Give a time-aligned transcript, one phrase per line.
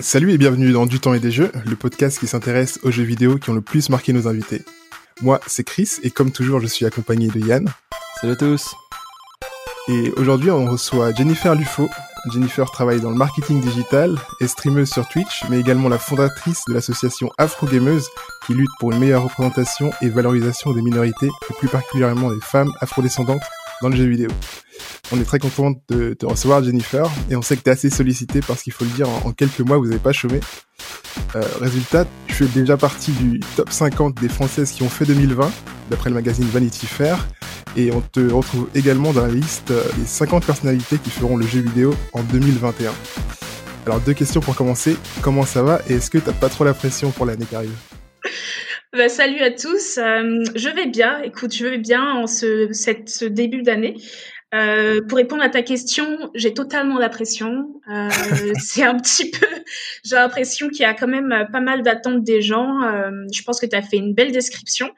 [0.00, 3.02] Salut et bienvenue dans Du temps et des jeux, le podcast qui s'intéresse aux jeux
[3.02, 4.62] vidéo qui ont le plus marqué nos invités.
[5.22, 7.68] Moi, c'est Chris et comme toujours, je suis accompagné de Yann.
[8.20, 8.76] Salut à tous.
[9.88, 11.88] Et aujourd'hui, on reçoit Jennifer Lufo.
[12.32, 16.74] Jennifer travaille dans le marketing digital, est streameuse sur Twitch, mais également la fondatrice de
[16.74, 18.06] l'association Afro Gameuse
[18.46, 22.72] qui lutte pour une meilleure représentation et valorisation des minorités, et plus particulièrement des femmes
[22.80, 23.42] afrodescendantes
[23.82, 24.28] dans le jeu vidéo.
[25.10, 28.40] On est très content de te recevoir Jennifer et on sait que tu assez sollicité
[28.46, 30.40] parce qu'il faut le dire, en, quelques mois vous n'avez pas chômé.
[31.34, 35.50] Euh, résultat, tu fais déjà partie du top 50 des Françaises qui ont fait 2020,
[35.90, 37.26] d'après le magazine Vanity Fair,
[37.76, 41.46] et on te retrouve également dans la liste euh, des 50 personnalités qui feront le
[41.46, 42.92] jeu vidéo en 2021.
[43.86, 46.74] Alors deux questions pour commencer, comment ça va et est-ce que t'as pas trop la
[46.74, 47.76] pression pour l'année qui arrive?
[48.92, 51.20] Bah, salut à tous, euh, je vais bien.
[51.22, 53.96] Écoute, je vais bien en ce, cette, ce début d'année.
[54.54, 57.80] Euh, pour répondre à ta question, j'ai totalement la pression.
[57.90, 58.08] Euh,
[58.58, 59.46] c'est un petit peu,
[60.04, 62.82] j'ai l'impression qu'il y a quand même pas mal d'attentes des gens.
[62.82, 64.90] Euh, je pense que tu as fait une belle description.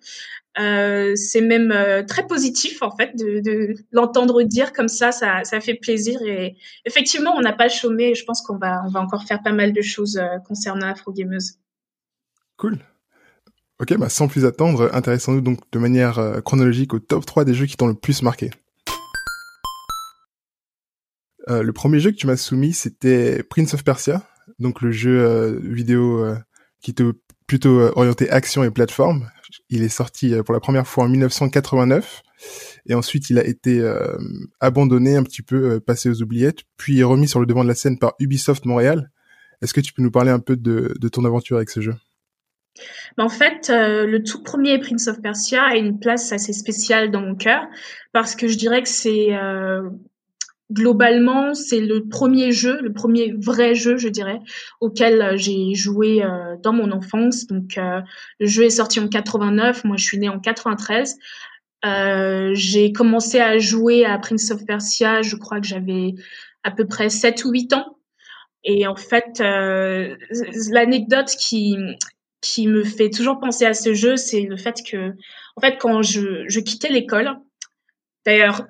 [0.58, 5.44] Euh, c'est même euh, très positif en fait de, de l'entendre dire comme ça, ça,
[5.44, 8.16] ça fait plaisir et effectivement on n'a pas chômé.
[8.16, 11.55] Je pense qu'on va on va encore faire pas mal de choses concernant Afro Gameuse.
[12.56, 12.78] Cool.
[13.81, 17.67] Ok, bah sans plus attendre, intéressons-nous donc de manière chronologique au top 3 des jeux
[17.67, 18.50] qui t'ont le plus marqué.
[21.48, 24.23] Euh, le premier jeu que tu m'as soumis, c'était Prince of Persia,
[24.58, 26.36] donc le jeu euh, vidéo euh,
[26.81, 27.05] qui était
[27.47, 29.28] plutôt orienté action et plateforme.
[29.69, 32.23] Il est sorti pour la première fois en 1989
[32.86, 33.84] et ensuite il a été
[34.61, 37.98] abandonné un petit peu, passé aux oubliettes, puis remis sur le devant de la scène
[37.98, 39.11] par Ubisoft Montréal.
[39.61, 41.95] Est-ce que tu peux nous parler un peu de ton aventure avec ce jeu?
[43.18, 47.34] En fait, le tout premier Prince of Persia a une place assez spéciale dans mon
[47.34, 47.66] cœur
[48.12, 49.30] parce que je dirais que c'est
[50.72, 54.40] globalement, c'est le premier jeu, le premier vrai jeu, je dirais,
[54.80, 57.46] auquel euh, j'ai joué euh, dans mon enfance.
[57.46, 58.00] Donc, euh,
[58.38, 61.16] le jeu est sorti en 89, moi je suis née en 93.
[62.52, 66.14] j'ai commencé à jouer à Prince of Persia, je crois que j'avais
[66.62, 67.96] à peu près 7 ou 8 ans.
[68.62, 69.40] Et en fait,
[70.70, 71.77] l'anecdote qui
[72.40, 75.11] qui me fait toujours penser à ce jeu, c'est le fait que,
[75.56, 77.36] en fait, quand je, je quittais l'école,
[78.24, 78.67] d'ailleurs,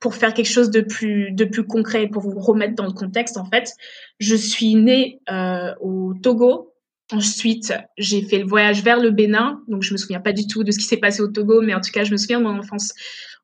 [0.00, 3.36] pour faire quelque chose de plus de plus concret pour vous remettre dans le contexte
[3.36, 3.74] en fait
[4.18, 6.72] je suis née euh, au Togo.
[7.12, 9.60] Ensuite j'ai fait le voyage vers le Bénin.
[9.68, 11.74] Donc je me souviens pas du tout de ce qui s'est passé au Togo mais
[11.74, 12.94] en tout cas je me souviens de mon enfance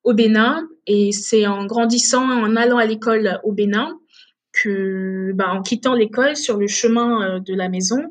[0.03, 0.67] au Bénin.
[0.87, 3.99] Et c'est en grandissant en allant à l'école au Bénin
[4.53, 8.03] que bah, en quittant l'école sur le chemin euh, de la maison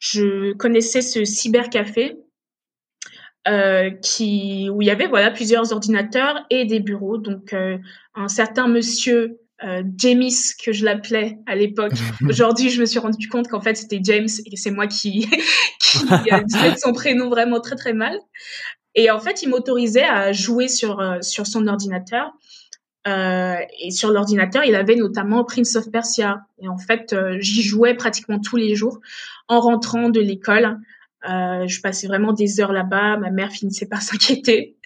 [0.00, 2.16] je connaissais ce cybercafé
[3.48, 7.18] euh, qui où il y avait voilà plusieurs ordinateurs et des bureaux.
[7.18, 7.78] Donc euh,
[8.14, 10.30] un certain monsieur euh, James
[10.64, 11.92] que je l'appelais à l'époque.
[12.28, 15.28] Aujourd'hui, je me suis rendu compte qu'en fait c'était James et c'est moi qui
[15.80, 15.98] qui
[16.44, 18.18] disais son prénom vraiment très très mal.
[18.94, 22.32] Et en fait, il m'autorisait à jouer sur sur son ordinateur.
[23.08, 26.42] Euh, et sur l'ordinateur, il avait notamment Prince of Persia.
[26.60, 29.00] Et en fait, j'y jouais pratiquement tous les jours
[29.50, 30.78] en rentrant de l'école.
[31.28, 33.18] Euh, je passais vraiment des heures là-bas.
[33.18, 34.76] Ma mère finissait par s'inquiéter.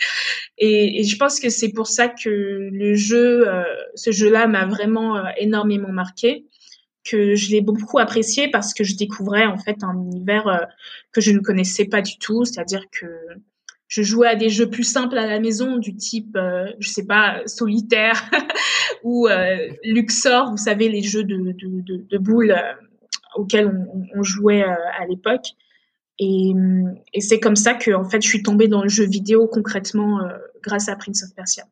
[0.58, 2.28] Et, et, je pense que c'est pour ça que
[2.72, 3.62] le jeu, euh,
[3.94, 6.46] ce jeu-là m'a vraiment euh, énormément marqué,
[7.04, 10.58] que je l'ai beaucoup apprécié parce que je découvrais en fait un univers euh,
[11.12, 12.44] que je ne connaissais pas du tout.
[12.44, 13.06] C'est-à-dire que
[13.86, 16.36] je jouais à des jeux plus simples à la maison, du type,
[16.80, 18.28] je sais pas, solitaire
[19.04, 19.28] ou
[19.84, 22.56] Luxor, vous savez, les jeux de, de, de boules
[23.34, 25.54] auxquels on, jouait à l'époque.
[26.18, 26.52] Et,
[27.12, 30.20] et c'est comme ça que en fait je suis tombée dans le jeu vidéo concrètement
[30.20, 31.64] euh, grâce à Prince of Persia.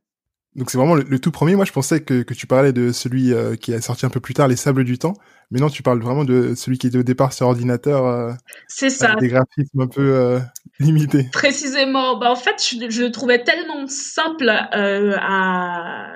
[0.54, 1.54] Donc c'est vraiment le, tout premier.
[1.56, 4.20] Moi je pensais que, que tu parlais de celui euh, qui a sorti un peu
[4.20, 5.14] plus tard, Les Sables du Temps.
[5.50, 8.06] Mais non, tu parles vraiment de celui qui était au départ sur ordinateur.
[8.06, 8.32] Euh,
[8.68, 9.14] c'est ça.
[9.16, 10.40] des graphismes un peu
[10.78, 11.28] limités.
[11.32, 12.18] Précisément.
[12.18, 16.12] Bah en fait je, je le trouvais tellement simple à,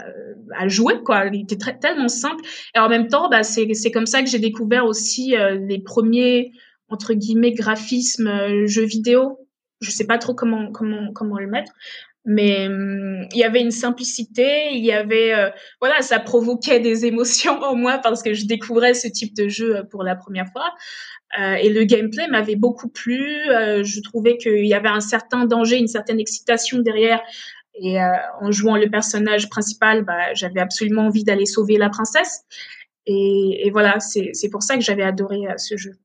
[0.55, 1.27] à jouer quoi.
[1.27, 2.45] Il était très, tellement simple.
[2.75, 5.35] Et en même temps bah c'est comme ça que j'ai découvert aussi
[5.69, 6.53] les premiers
[6.89, 9.39] entre guillemets graphisme euh, jeu vidéo.
[9.81, 11.73] Je sais pas trop comment comment comment le mettre,
[12.27, 15.51] mais hum, il y avait une simplicité, il y avait euh,
[15.81, 19.77] voilà, ça provoquait des émotions en moi parce que je découvrais ce type de jeu
[19.77, 20.75] euh, pour la première fois.
[21.39, 23.21] et le gameplay m'avait beaucoup plu.
[23.49, 27.21] je trouvais qu'il y avait un certain danger, une certaine excitation derrière.
[27.75, 27.99] Et
[28.41, 32.45] en jouant le personnage principal, bah, j'avais absolument envie d'aller sauver la princesse.
[33.07, 35.97] Et, voilà, c'est pour ça que j'avais adoré ce jeu.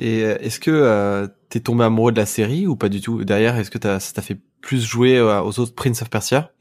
[0.00, 3.22] Et euh, est-ce que euh, t'es tombé amoureux de la série ou pas du tout?
[3.22, 6.52] Derrière, est-ce que ça t'a fait plus jouer euh, aux autres Prince of Persia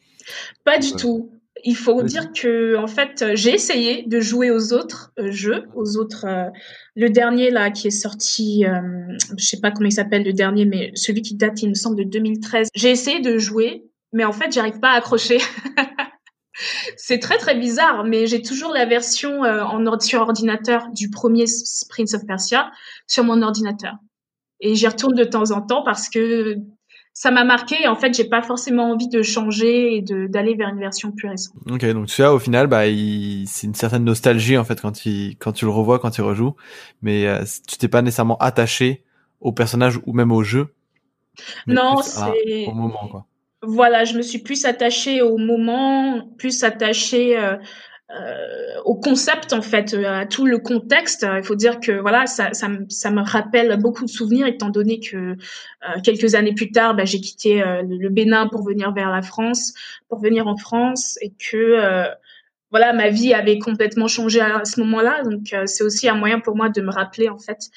[0.64, 1.32] Pas du tout.
[1.64, 5.98] il faut dire que en fait, j'ai essayé de jouer aux autres euh, jeux, aux
[5.98, 6.26] autres.
[6.26, 6.50] Euh,
[6.96, 10.66] le dernier là qui est sorti, euh, je sais pas comment il s'appelle le dernier,
[10.66, 12.70] mais celui qui date, il me semble, de 2013.
[12.74, 15.38] J'ai essayé de jouer, mais en fait, j'arrive pas à accrocher.
[16.98, 21.46] C'est très très bizarre, mais j'ai toujours la version en sur ordinateur du premier
[21.88, 22.70] Prince of Persia
[23.08, 23.96] sur mon ordinateur.
[24.60, 26.58] Et j'y retourne de temps en temps parce que
[27.14, 27.88] ça m'a marqué.
[27.88, 31.28] en fait, j'ai pas forcément envie de changer et de d'aller vers une version plus
[31.28, 31.56] récente.
[31.70, 35.36] Ok, donc tu vois, au final, bah, c'est une certaine nostalgie en fait quand il
[35.38, 36.56] quand tu le revois, quand tu rejoues,
[37.02, 39.04] mais euh, tu t'es pas nécessairement attaché
[39.42, 40.74] au personnage ou même au jeu.
[41.68, 43.26] Non, c'est au moment quoi.
[43.62, 47.58] Voilà, je me suis plus attachée au moment, plus attachée euh,
[48.12, 51.28] euh, au concept en fait, euh, à tout le contexte.
[51.32, 55.00] Il faut dire que voilà, ça, ça, ça me rappelle beaucoup de souvenirs étant donné
[55.00, 55.36] que euh,
[56.04, 59.74] quelques années plus tard, bah, j'ai quitté le Bénin pour venir vers la France,
[60.08, 62.08] pour venir en France, et que
[62.72, 65.22] voilà, ma vie avait complètement changé à, ce moment-là.
[65.24, 67.70] Donc c'est aussi un moyen pour moi de me rappeler en fait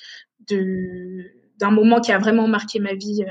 [0.49, 3.25] de d'un moment qui a vraiment marqué ma vie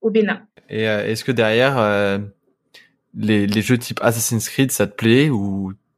[0.00, 0.42] au Bénin.
[0.68, 2.20] Et est-ce que derrière
[3.14, 5.30] les, les jeux type Assassin's Creed, ça te plaît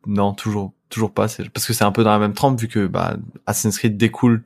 [0.06, 1.26] non, toujours, toujours pas.
[1.52, 3.16] Parce que c'est un peu dans la même trempe vu que bah,
[3.46, 4.42] Assassin's Creed découle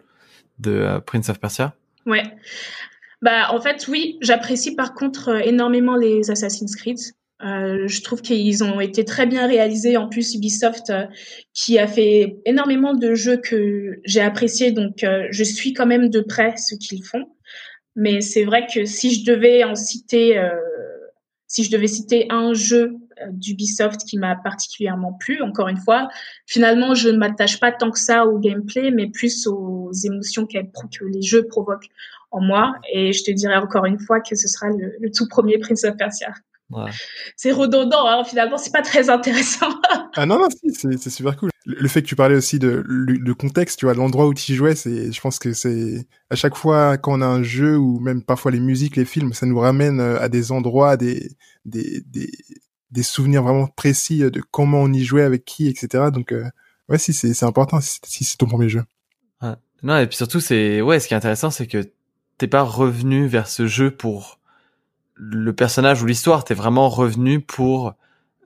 [0.59, 1.75] de euh, Prince of Persia.
[2.07, 2.23] Ouais.
[3.23, 6.99] Bah en fait oui, j'apprécie par contre euh, énormément les Assassin's Creed.
[7.43, 9.97] Euh, je trouve qu'ils ont été très bien réalisés.
[9.97, 10.91] En plus, Ubisoft,
[11.53, 16.23] qui a fait énormément de jeux que j'ai appréciés, donc je suis quand même de
[16.23, 17.27] près ce qu'ils font.
[17.95, 20.43] Mais c'est vrai que si je devais en citer,
[21.47, 22.97] si je devais citer un jeu
[23.31, 25.43] d'Ubisoft qui m'a particulièrement plu.
[25.43, 26.09] Encore une fois,
[26.47, 30.59] finalement, je ne m'attache pas tant que ça au gameplay, mais plus aux émotions que
[31.07, 31.89] les jeux provoquent
[32.31, 32.75] en moi.
[32.93, 35.97] Et je te dirais encore une fois que ce sera le, tout premier Prince of
[35.97, 36.33] Persia.
[37.37, 39.69] C'est redondant, hein, finalement, c'est pas très intéressant.
[40.17, 41.51] ah non, non, si, c'est super cool.
[41.65, 44.75] Le, fait que tu parlais aussi de le, contexte, tu vois, l'endroit où tu jouais,
[44.75, 48.23] c'est, je pense que c'est à chaque fois quand on a un jeu ou même
[48.23, 51.31] parfois les musiques, les films, ça nous ramène euh, à des endroits, des,
[51.65, 52.31] des, des,
[52.91, 56.05] des souvenirs vraiment précis de comment on y jouait avec qui, etc.
[56.13, 56.45] Donc euh,
[56.89, 58.85] ouais, si c'est c'est important si c'est ton premier jeu.
[59.83, 61.85] Non et puis surtout c'est ouais, ce qui est intéressant c'est que
[62.39, 64.41] t'es pas revenu vers ce jeu pour
[65.15, 67.95] le personnage ou l'histoire, t'es vraiment revenu pour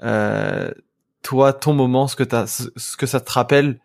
[0.03, 0.71] euh,
[1.23, 3.81] toi, ton moment, ce que t'as, ce que ça te rappelle,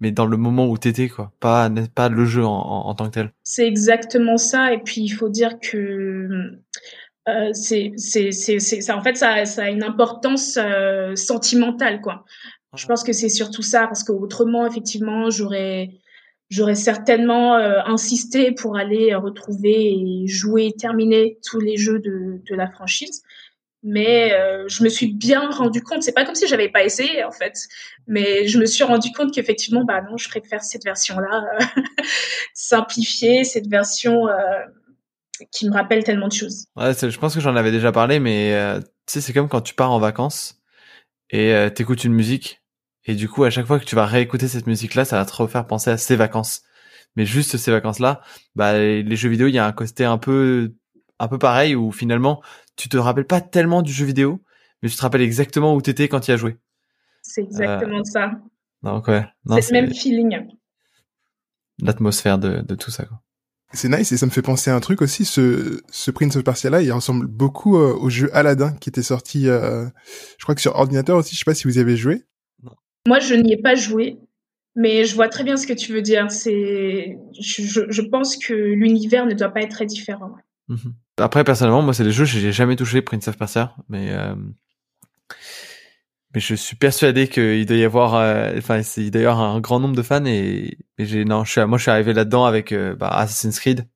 [0.00, 3.14] mais dans le moment où t'étais quoi, pas pas le jeu en, en tant que
[3.14, 3.32] tel.
[3.42, 6.58] C'est exactement ça et puis il faut dire que
[7.26, 12.24] euh, c'est c'est c'est ça en fait ça ça a une importance euh, sentimentale quoi.
[12.76, 15.90] Je pense que c'est surtout ça parce qu'autrement effectivement j'aurais
[16.50, 22.54] j'aurais certainement euh, insisté pour aller retrouver et jouer terminer tous les jeux de de
[22.54, 23.22] la franchise.
[23.86, 24.30] Mais
[24.66, 27.54] je me suis bien rendu compte, c'est pas comme si j'avais pas essayé en fait,
[28.06, 31.44] mais je me suis rendu compte qu'effectivement bah non, je préfère cette version là
[32.54, 34.26] simplifiée, cette version
[35.50, 36.66] qui me rappelle tellement de choses.
[36.76, 39.60] Ouais, je pense que j'en avais déjà parlé, mais euh, tu sais, c'est comme quand
[39.60, 40.60] tu pars en vacances
[41.30, 42.62] et euh, t'écoutes une musique
[43.06, 45.34] et du coup, à chaque fois que tu vas réécouter cette musique-là, ça va te
[45.34, 46.62] refaire penser à ces vacances.
[47.16, 48.22] Mais juste ces vacances-là,
[48.56, 50.74] bah les jeux vidéo, il y a un côté un peu
[51.20, 52.42] un peu pareil où finalement
[52.76, 54.42] tu te rappelles pas tellement du jeu vidéo,
[54.82, 56.56] mais tu te rappelles exactement où t'étais quand tu y as joué.
[57.22, 58.32] C'est exactement euh, ça.
[58.82, 59.24] Donc ouais.
[59.60, 60.48] C'est le même feeling.
[61.80, 63.20] L'atmosphère de, de tout ça quoi
[63.74, 65.24] c'est nice et ça me fait penser à un truc aussi.
[65.24, 69.02] Ce, ce Prince of Persia là, il ressemble beaucoup euh, au jeu Aladdin qui était
[69.02, 69.86] sorti, euh,
[70.38, 71.34] je crois que sur ordinateur aussi.
[71.34, 72.24] Je sais pas si vous y avez joué.
[73.06, 74.18] Moi, je n'y ai pas joué,
[74.76, 76.30] mais je vois très bien ce que tu veux dire.
[76.30, 80.34] C'est, je, je pense que l'univers ne doit pas être très différent.
[80.68, 80.94] Mhm.
[81.18, 84.34] Après, personnellement, moi, c'est des jeux, j'ai jamais touché Prince of Persia, mais euh,
[86.34, 88.14] mais je suis persuadé qu'il doit y avoir,
[88.58, 91.52] enfin, il doit y avoir un grand nombre de fans et, et j'ai non, je
[91.52, 93.86] suis, moi, je suis arrivé là-dedans avec bah, Assassin's Creed,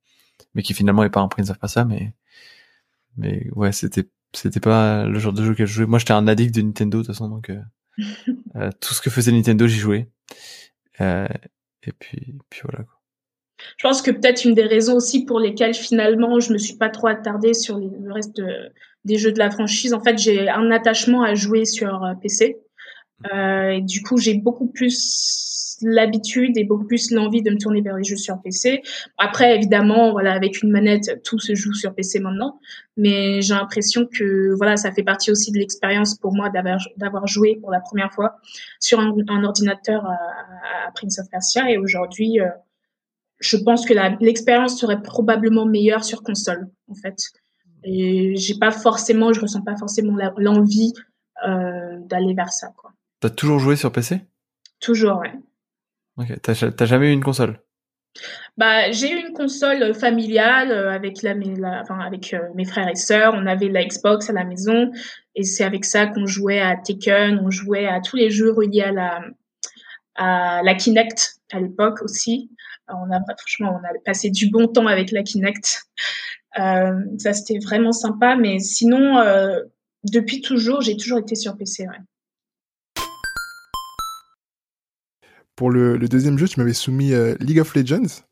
[0.54, 2.12] mais qui finalement est pas un Prince of Persia, mais
[3.16, 5.86] mais ouais, c'était c'était pas le genre de jeu que je jouais.
[5.86, 7.60] Moi, j'étais un addict de Nintendo de toute façon, donc euh,
[8.80, 10.08] tout ce que faisait Nintendo, j'y jouais.
[11.00, 11.28] Euh,
[11.82, 12.84] et puis puis voilà.
[12.84, 12.94] Quoi.
[13.76, 16.90] Je pense que peut-être une des raisons aussi pour lesquelles finalement je me suis pas
[16.90, 18.72] trop attardée sur le reste de,
[19.04, 19.92] des jeux de la franchise.
[19.94, 22.58] En fait, j'ai un attachement à jouer sur euh, PC.
[23.32, 27.80] Euh, et du coup, j'ai beaucoup plus l'habitude et beaucoup plus l'envie de me tourner
[27.80, 28.82] vers les jeux sur PC.
[29.16, 32.58] Après, évidemment, voilà, avec une manette, tout se joue sur PC maintenant.
[32.96, 37.58] Mais j'ai l'impression que voilà, ça fait partie aussi de l'expérience pour moi d'avoir joué
[37.60, 38.36] pour la première fois
[38.80, 41.70] sur un, ordinateur à, Prince of Persia.
[41.70, 42.48] Et aujourd'hui, euh,
[43.40, 47.16] je pense que l'expérience serait probablement meilleure sur console, en fait.
[47.84, 50.92] Et j'ai pas forcément, je ressens pas forcément l'envie
[51.44, 52.68] d'aller vers ça.
[52.76, 52.92] Quoi.
[53.20, 54.20] T'as toujours joué sur PC
[54.80, 55.32] Toujours, ouais.
[56.16, 56.40] Ok.
[56.42, 57.60] T'as jamais eu une console?
[58.56, 61.34] Bah, j'ai eu une console familiale avec la,
[61.80, 63.34] enfin, avec mes frères et sœurs.
[63.36, 64.90] On avait la Xbox à la maison
[65.34, 68.82] et c'est avec ça qu'on jouait à Tekken, on jouait à tous les jeux reliés
[68.82, 69.20] à la
[70.16, 72.50] à la Kinect à l'époque aussi.
[72.88, 75.84] On a franchement, on a passé du bon temps avec la Kinect.
[76.58, 79.60] Euh, ça c'était vraiment sympa, mais sinon, euh,
[80.04, 81.86] depuis toujours, j'ai toujours été sur PC.
[85.56, 88.22] Pour le, deuxième jeu, tu m'avais soumis euh, League of Legends,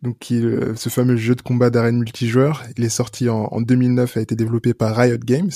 [0.00, 2.64] donc ce fameux jeu de combat d'arène multijoueur.
[2.76, 5.52] Il est sorti en, en, 2009, a été développé par Riot Games.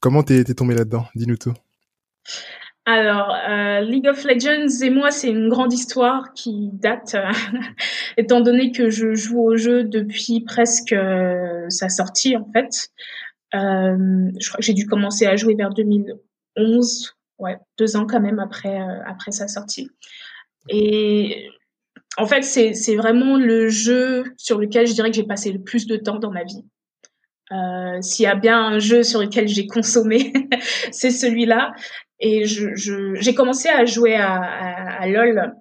[0.00, 1.06] Comment t'es tombé là-dedans?
[1.14, 1.54] Dis-nous tout.
[2.88, 7.32] Alors, euh, League of Legends et moi, c'est une grande histoire qui date, euh,
[8.16, 12.92] étant donné que je joue au jeu depuis presque euh, sa sortie en fait.
[13.52, 18.38] je crois que j'ai dû commencer à jouer vers 2011, ouais, deux ans quand même
[18.38, 19.90] après après sa sortie.
[20.68, 21.48] Et
[22.18, 25.88] en fait, c'est vraiment le jeu sur lequel je dirais que j'ai passé le plus
[25.88, 26.64] de temps dans ma vie.
[28.00, 30.32] S'il y a bien un jeu sur lequel j'ai consommé,
[30.92, 31.72] c'est celui-là.
[32.20, 35.54] Et j'ai je, commencé à jouer à, à, à LoL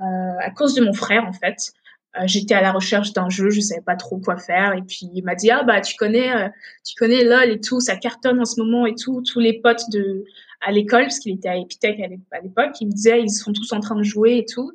[0.00, 0.04] euh,
[0.40, 1.72] à cause de mon frère, en fait.
[2.16, 5.10] Euh, J'étais à la recherche d'un jeu, je savais pas trop quoi faire, et puis
[5.12, 6.48] il m'a dit ah bah tu connais, euh,
[6.84, 9.22] tu connais LoL et tout, ça cartonne en ce moment et tout.
[9.22, 10.24] Tous les potes de
[10.60, 13.72] à l'école, parce qu'il était à Epitech à l'époque, il me disait ils sont tous
[13.72, 14.72] en train de jouer et tout.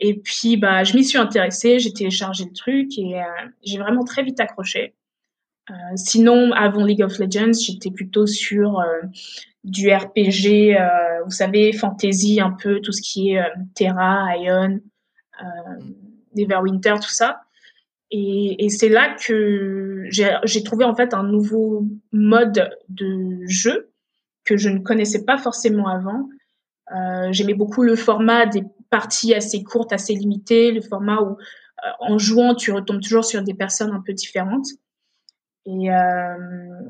[0.00, 3.24] Et puis bah je m'y suis intéressée, j'ai téléchargé le truc et euh,
[3.64, 4.95] j'ai vraiment très vite accroché.
[5.70, 9.02] Euh, sinon, avant League of Legends, j'étais plutôt sur euh,
[9.64, 13.42] du RPG, euh, vous savez, fantasy un peu, tout ce qui est
[13.74, 14.80] Terra, Ion,
[16.34, 17.42] Neverwinter, tout ça.
[18.12, 23.90] Et, et c'est là que j'ai trouvé en fait un nouveau mode de jeu
[24.44, 26.28] que je ne connaissais pas forcément avant.
[26.94, 31.36] Euh, J'aimais beaucoup le format des parties assez courtes, assez limitées, le format où
[31.98, 34.68] en jouant tu retombes toujours sur des personnes un peu différentes.
[35.66, 36.36] Et, euh,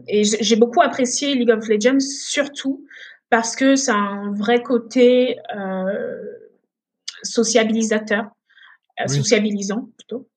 [0.06, 2.86] et j'ai beaucoup apprécié League of Legends, surtout
[3.30, 6.22] parce que ça a un vrai côté euh,
[7.22, 8.26] sociabilisateur,
[9.00, 10.28] euh, sociabilisant plutôt.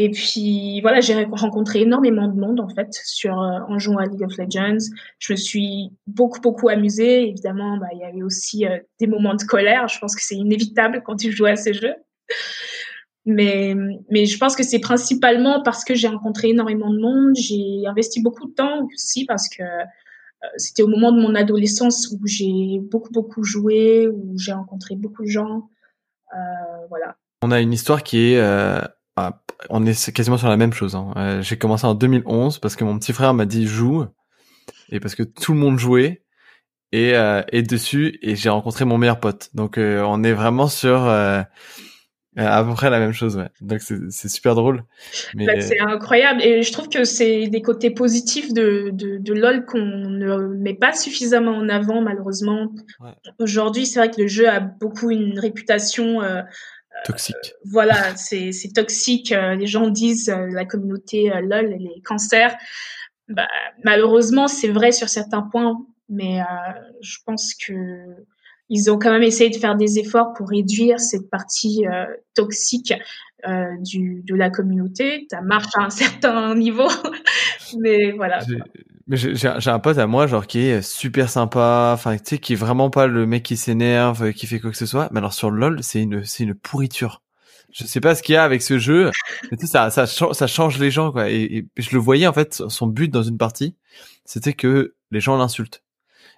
[0.00, 4.06] Et puis voilà, j'ai rencontré énormément de monde en fait sur euh, en jouant à
[4.06, 4.78] League of Legends.
[5.18, 7.28] Je me suis beaucoup beaucoup amusée.
[7.28, 9.88] Évidemment, bah, il y avait aussi euh, des moments de colère.
[9.88, 11.94] Je pense que c'est inévitable quand tu joues à ces jeux.
[13.26, 13.74] Mais,
[14.10, 17.34] mais je pense que c'est principalement parce que j'ai rencontré énormément de monde.
[17.36, 22.08] J'ai investi beaucoup de temps aussi parce que euh, c'était au moment de mon adolescence
[22.10, 25.68] où j'ai beaucoup, beaucoup joué, où j'ai rencontré beaucoup de gens.
[26.34, 27.16] Euh, voilà.
[27.42, 28.38] On a une histoire qui est...
[28.38, 28.80] Euh,
[29.16, 30.94] ah, on est quasiment sur la même chose.
[30.94, 31.40] Hein.
[31.42, 34.06] J'ai commencé en 2011 parce que mon petit frère m'a dit joue
[34.90, 36.22] et parce que tout le monde jouait
[36.92, 39.50] et, euh, et dessus et j'ai rencontré mon meilleur pote.
[39.54, 41.10] Donc on est vraiment sur
[42.46, 43.48] à peu près la même chose, ouais.
[43.60, 44.84] Donc c'est super drôle.
[45.34, 45.46] Mais...
[45.46, 49.64] Bah, c'est incroyable et je trouve que c'est des côtés positifs de, de, de LoL
[49.64, 52.72] qu'on ne met pas suffisamment en avant malheureusement.
[53.00, 53.10] Ouais.
[53.38, 56.42] Aujourd'hui, c'est vrai que le jeu a beaucoup une réputation euh,
[57.04, 57.36] toxique.
[57.44, 59.32] Euh, voilà, c'est toxique.
[59.32, 62.56] Euh, les gens disent euh, la communauté LoL elle est cancer.
[63.28, 63.48] Bah,
[63.84, 65.76] malheureusement, c'est vrai sur certains points,
[66.08, 66.40] mais
[67.02, 67.72] je pense que
[68.68, 72.92] ils ont quand même essayé de faire des efforts pour réduire cette partie euh, toxique
[73.46, 75.26] euh, du, de la communauté.
[75.30, 76.88] Ça marche à un certain niveau,
[77.78, 78.40] mais voilà.
[79.06, 82.52] Mais j'ai un pote à moi, genre qui est super sympa, enfin tu sais, qui
[82.52, 85.08] est vraiment pas le mec qui s'énerve, qui fait quoi que ce soit.
[85.12, 87.22] Mais alors sur LoL, c'est une c'est une pourriture.
[87.70, 89.10] Je sais pas ce qu'il y a avec ce jeu,
[89.50, 91.30] mais tu sais, ça ça ça change les gens quoi.
[91.30, 93.76] Et, et je le voyais en fait, son but dans une partie,
[94.26, 95.82] c'était que les gens l'insultent.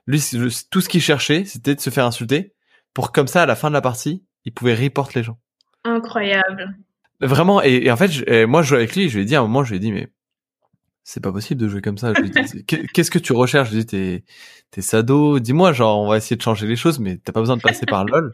[0.07, 0.23] Lui,
[0.71, 2.55] tout ce qu'il cherchait, c'était de se faire insulter
[2.95, 5.39] pour comme ça, à la fin de la partie, il pouvait report les gens.
[5.85, 6.77] Incroyable.
[7.21, 9.43] Vraiment, et, en fait, moi, je jouais avec lui, je lui ai dit, à un
[9.43, 10.09] moment, je lui ai dit, mais
[11.05, 12.13] c'est pas possible de jouer comme ça.
[12.67, 13.69] Qu'est-ce que tu recherches?
[13.69, 14.25] Je lui ai dit, t'es,
[14.71, 17.57] t'es sado, dis-moi, genre, on va essayer de changer les choses, mais t'as pas besoin
[17.57, 18.33] de passer par LOL.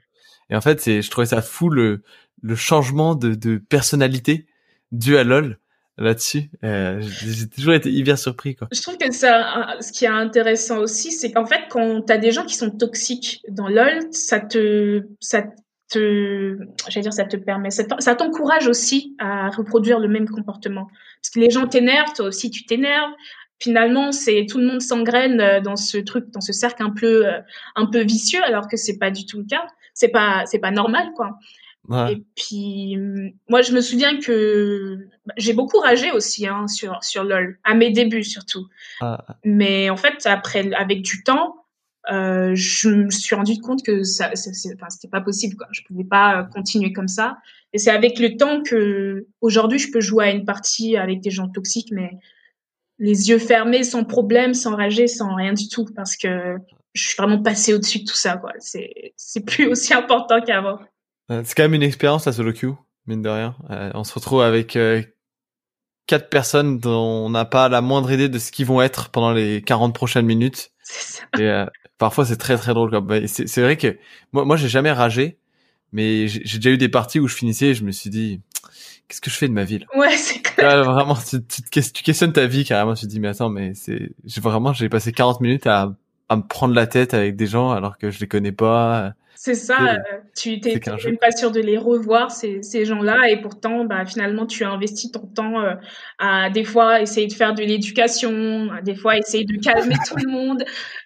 [0.51, 2.03] Et en fait, c'est, je trouvais ça fou le,
[2.43, 4.47] le changement de, de personnalité
[4.93, 5.59] dû à LOL
[5.99, 6.51] là-dessus.
[6.65, 8.55] Euh, j'ai toujours été hyper surpris.
[8.55, 8.69] Quoi.
[8.73, 12.19] Je trouve que ça, ce qui est intéressant aussi, c'est qu'en fait, quand tu as
[12.19, 15.45] des gens qui sont toxiques dans LoL, ça te, ça
[15.89, 20.89] te, j'allais dire, ça te permet, ça t'encourage aussi à reproduire le même comportement.
[21.23, 23.13] Parce que les gens t'énervent, toi aussi tu t'énerves.
[23.59, 27.27] Finalement, c'est tout le monde s'engraine euh, dans ce truc, dans ce cercle un peu,
[27.27, 27.41] euh,
[27.75, 29.67] un peu vicieux, alors que c'est pas du tout le cas.
[29.95, 31.39] C'est pas, c'est pas normal, quoi.
[32.09, 32.97] Et puis,
[33.49, 37.75] moi, je me souviens que bah, j'ai beaucoup ragé aussi hein, sur, sur LoL, à
[37.75, 38.67] mes débuts surtout.
[39.01, 39.25] Ah.
[39.45, 41.67] Mais en fait, après, avec du temps,
[42.11, 45.67] euh, je me suis rendu compte que ça, c'était pas possible, quoi.
[45.73, 47.39] Je pouvais pas continuer comme ça.
[47.73, 51.31] Et c'est avec le temps que, aujourd'hui, je peux jouer à une partie avec des
[51.31, 52.13] gens toxiques, mais
[52.99, 56.57] les yeux fermés, sans problème, sans rager, sans rien du tout, parce que
[56.95, 58.53] je suis vraiment passée au-dessus de tout ça, quoi.
[58.59, 60.79] C'est, c'est plus aussi important qu'avant.
[61.29, 62.75] C'est quand même une expérience, la solo queue,
[63.07, 63.57] mine de rien.
[63.71, 65.03] Euh, on se retrouve avec euh,
[66.07, 69.33] quatre personnes dont on n'a pas la moindre idée de ce qu'ils vont être pendant
[69.33, 70.71] les 40 prochaines minutes.
[70.83, 71.25] Ça.
[71.39, 71.67] Et euh,
[71.99, 72.91] parfois, c'est très très drôle.
[73.27, 73.99] C'est, vrai que
[74.33, 75.39] moi, moi, j'ai jamais ragé,
[75.93, 78.41] mais j'ai, déjà eu des parties où je finissais et je me suis dit,
[79.09, 80.85] qu'est-ce que je fais de ma vie Ouais, c'est clair.
[80.85, 82.95] vraiment, tu, tu, tu, questionnes ta vie carrément.
[82.95, 85.97] Tu te dis, mais attends, mais c'est, j'ai vraiment, j'ai passé 40 minutes à
[86.29, 89.13] à me prendre la tête avec des gens alors que je les connais pas.
[89.39, 89.99] C'est ça, euh,
[90.35, 94.47] tu t'es même pas sûr de les revoir ces, ces gens-là et pourtant bah finalement
[94.47, 95.75] tu as investi ton temps euh,
[96.19, 100.17] à des fois essayer de faire de l'éducation, à des fois essayer de calmer tout
[100.17, 100.65] le monde,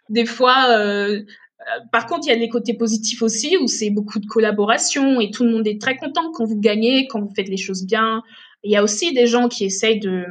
[0.08, 1.22] des fois euh,
[1.60, 5.20] euh, par contre, il y a les côtés positifs aussi où c'est beaucoup de collaboration
[5.20, 7.84] et tout le monde est très content quand vous gagnez, quand vous faites les choses
[7.84, 8.22] bien.
[8.62, 10.24] Il y a aussi des gens qui essayent de,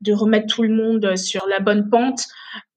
[0.00, 2.24] de remettre tout le monde sur la bonne pente.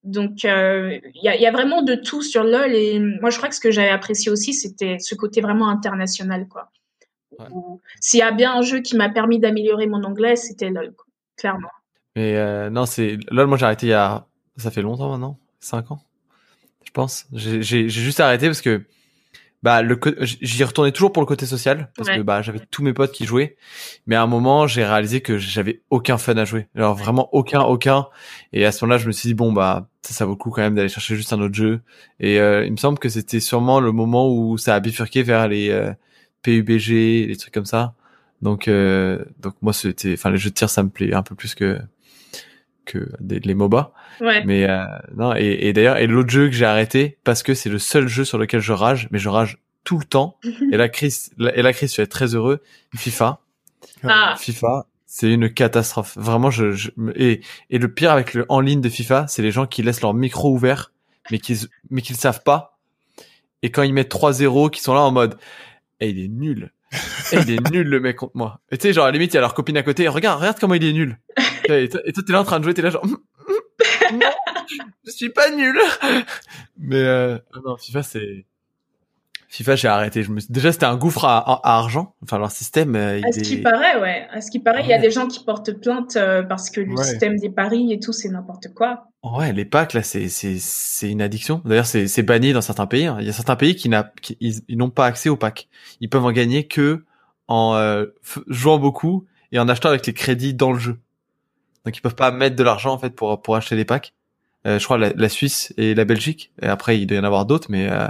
[0.04, 2.76] Donc, euh, il y, a, y, a, vraiment de tout sur LoL.
[2.76, 6.48] Et moi, je crois que ce que j'avais apprécié aussi, c'était ce côté vraiment international,
[6.48, 6.70] quoi.
[8.00, 11.06] S'il y a bien un jeu qui m'a permis d'améliorer mon anglais, c'était LoL, quoi,
[11.38, 11.70] clairement.
[12.16, 13.48] Mais euh, non, c'est LoL.
[13.48, 16.04] Moi, j'ai arrêté il y a, ça fait longtemps maintenant, cinq ans,
[16.86, 17.26] je pense.
[17.34, 18.84] J'ai juste arrêté parce que
[19.64, 22.92] bah le j'y retournais toujours pour le côté social parce que bah j'avais tous mes
[22.94, 23.56] potes qui jouaient.
[24.06, 26.68] Mais à un moment j'ai réalisé que j'avais aucun fun à jouer.
[26.76, 28.08] Alors vraiment aucun aucun.
[28.52, 30.50] Et à ce moment-là je me suis dit bon bah ça, ça vaut le coup
[30.50, 31.80] quand même d'aller chercher juste un autre jeu.
[32.20, 35.48] Et euh, il me semble que c'était sûrement le moment où ça a bifurqué vers
[35.48, 35.94] les euh,
[36.42, 37.96] PUBG les trucs comme ça.
[38.42, 41.36] Donc euh, donc moi c'était enfin les jeux de tir ça me plaît un peu
[41.36, 41.80] plus que
[42.86, 43.94] que des, les MOBA.
[44.22, 44.44] Ouais.
[44.46, 44.86] Mais euh,
[45.16, 48.08] non et, et d'ailleurs et l'autre jeu que j'ai arrêté parce que c'est le seul
[48.08, 50.38] jeu sur lequel je rage, mais je rage tout le temps.
[50.72, 52.62] et la crise et la crise, je suis très heureux.
[52.96, 53.40] FIFA.
[54.04, 54.36] Ah.
[54.38, 56.18] FIFA, c'est une catastrophe.
[56.18, 59.52] Vraiment, je, je, et et le pire avec le en ligne de FIFA, c'est les
[59.52, 60.92] gens qui laissent leur micro ouvert,
[61.32, 61.58] mais qui
[61.90, 62.78] mais qu'ils savent pas.
[63.62, 65.38] Et quand ils mettent 3-0, qui sont là en mode,
[66.02, 66.72] et eh, il est nul.
[67.32, 68.62] Il est nul le mec contre moi.
[68.72, 70.08] Et tu sais, genre à la limite, il y a leur copine à côté.
[70.08, 71.20] Regarde, regarde comment il est nul.
[71.70, 74.32] et toi, t'es là en train de jouer, t'es là genre, hum, hum, non,
[75.06, 75.78] je suis pas nul.
[76.78, 78.46] Mais euh, non, FIFA c'est
[79.54, 80.24] FIFA, j'ai arrêté.
[80.24, 80.40] Je me...
[80.50, 82.16] Déjà, c'était un gouffre à, à, argent.
[82.24, 82.96] Enfin, leur système.
[82.96, 84.26] Euh, à ce qui paraît, ouais.
[84.32, 86.82] À ce qui paraît, il y a des gens qui portent plainte euh, parce que
[86.82, 89.10] le système des paris et tout, c'est n'importe quoi.
[89.22, 91.62] Ouais, les packs là, c'est c'est c'est une addiction.
[91.66, 93.06] D'ailleurs, c'est c'est banni dans certains pays.
[93.06, 93.18] Hein.
[93.20, 95.68] Il y a certains pays qui n'a ils, n'ont pas accès aux packs.
[96.02, 97.06] Ils peuvent en gagner que
[97.48, 98.08] en euh,
[98.48, 100.98] jouant beaucoup et en achetant avec les crédits dans le jeu.
[101.86, 104.14] Donc ils peuvent pas mettre de l'argent en fait pour pour acheter des packs.
[104.66, 106.52] Euh, je crois la, la, Suisse et la Belgique.
[106.60, 108.08] Et après il doit y en avoir d'autres, mais euh,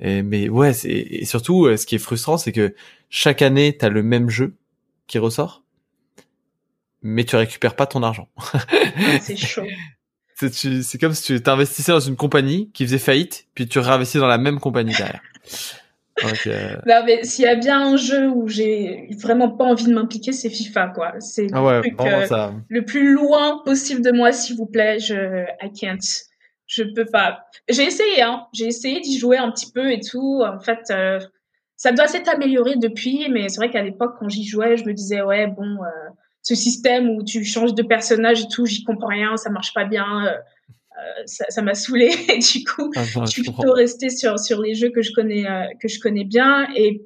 [0.00, 2.74] et, mais ouais, c'est et surtout euh, ce qui est frustrant, c'est que
[3.10, 4.54] chaque année t'as le même jeu
[5.06, 5.62] qui ressort,
[7.02, 8.28] mais tu récupères pas ton argent.
[9.20, 9.66] c'est chaud.
[10.34, 14.28] C'est comme si tu t'investissais dans une compagnie qui faisait faillite, puis tu réinvestis dans
[14.28, 15.22] la même compagnie derrière.
[16.46, 19.92] Euh, non, mais s'il y a bien un jeu où j'ai vraiment pas envie de
[19.92, 21.14] m'impliquer, c'est FIFA, quoi.
[21.20, 24.98] C'est ah ouais, le, euh, le plus loin possible de moi, s'il vous plaît.
[24.98, 25.98] Je, I can't.
[26.68, 27.46] Je peux pas.
[27.68, 28.46] J'ai essayé, hein.
[28.52, 30.42] J'ai essayé d'y jouer un petit peu et tout.
[30.44, 31.18] En fait, euh,
[31.76, 34.92] ça doit s'être amélioré depuis, mais c'est vrai qu'à l'époque, quand j'y jouais, je me
[34.92, 35.78] disais, ouais, bon,
[36.42, 39.84] ce système où tu changes de personnage et tout, j'y comprends rien, ça marche pas
[39.84, 40.24] bien
[40.98, 44.74] euh, ça m'a saoulé et du coup ah, je suis plutôt restée sur sur les
[44.74, 47.02] jeux que je connais euh, que je connais bien et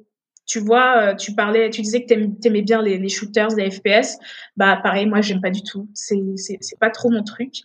[0.47, 4.17] tu vois euh, tu parlais tu disais que t'aimais bien les, les shooters les FPS
[4.57, 7.61] bah pareil moi j'aime pas du tout c'est c'est c'est pas trop mon truc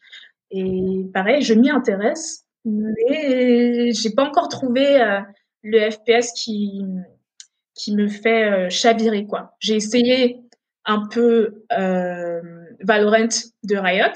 [0.51, 4.99] et pareil je m'y intéresse mais j'ai pas encore trouvé
[5.63, 6.83] le FPS qui
[7.75, 9.55] qui me fait chavirer quoi.
[9.61, 10.41] J'ai essayé
[10.85, 11.65] un peu
[12.81, 13.29] Valorant
[13.65, 14.15] de Riot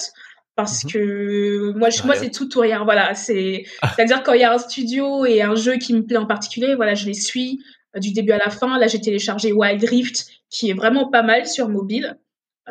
[0.55, 3.15] parce mmh que moi moi c'est tout ou rien voilà.
[3.15, 3.93] C'est ah.
[3.95, 6.19] c'est à dire quand il y a un studio et un jeu qui me plaît
[6.19, 7.63] en particulier voilà je les suis
[7.97, 8.79] euh, du début à la fin.
[8.79, 12.19] Là j'ai téléchargé Wild Rift qui est vraiment pas mal sur mobile.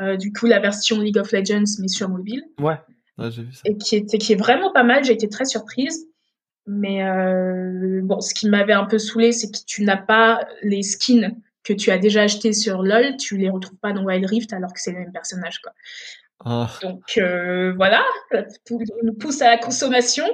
[0.02, 2.44] Euh, du coup la version League of Legends mais sur mobile.
[2.60, 2.78] Ouais,
[3.20, 3.62] j'ai vu ça.
[3.66, 6.08] et qui est qui est vraiment pas mal j'ai été très surprise
[6.68, 10.84] mais euh, bon ce qui m'avait un peu saoulé c'est que tu n'as pas les
[10.84, 14.54] skins que tu as déjà achetés sur LoL tu les retrouves pas dans Wild Rift
[14.54, 15.74] alors que c'est le même personnage quoi
[16.46, 16.70] ah.
[16.82, 18.04] Donc euh, voilà,
[18.72, 20.26] on nous pousse à la consommation.